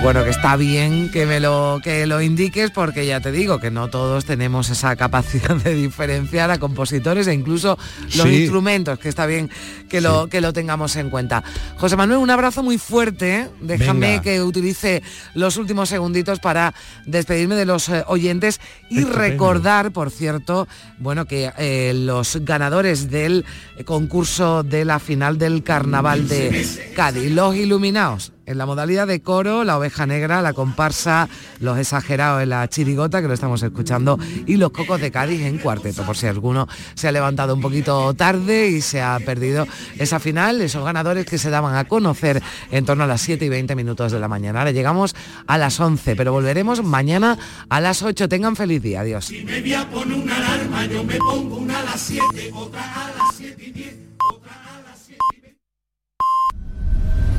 [0.04, 3.70] Bueno, que está bien que me lo que lo indiques porque ya te digo que
[3.70, 7.78] no todos tenemos esa capacidad de diferenciar a compositores e incluso
[8.16, 8.41] los Sí.
[8.41, 9.52] instrumentos, que está bien
[9.89, 11.43] que lo que lo tengamos en cuenta.
[11.78, 13.47] José Manuel, un abrazo muy fuerte.
[13.62, 14.22] Déjame Venga.
[14.24, 15.04] que utilice
[15.36, 16.74] los últimos segunditos para
[17.06, 19.20] despedirme de los eh, oyentes y Estupendo.
[19.20, 23.45] recordar, por cierto, bueno, que eh, los ganadores del
[23.78, 29.22] eh, concurso de la final del Carnaval de Cádiz, los iluminados en la modalidad de
[29.22, 31.28] coro, la oveja negra, la comparsa,
[31.60, 35.58] los exagerados en la chirigota, que lo estamos escuchando, y los cocos de Cádiz en
[35.58, 40.20] cuarteto, por si alguno se ha levantado un poquito tarde y se ha perdido esa
[40.20, 42.41] final, esos ganadores que se daban a conocer
[42.72, 44.60] en torno a las 7 y 20 minutos de la mañana.
[44.60, 45.16] Ahora llegamos
[45.47, 47.38] a las 11, pero volveremos mañana
[47.70, 48.30] a las 8.
[48.30, 49.02] Tengan feliz día.
[49.02, 49.32] Adiós.
[49.32, 53.12] Me voy a poner una alarma, yo me pongo una a las 7, otra a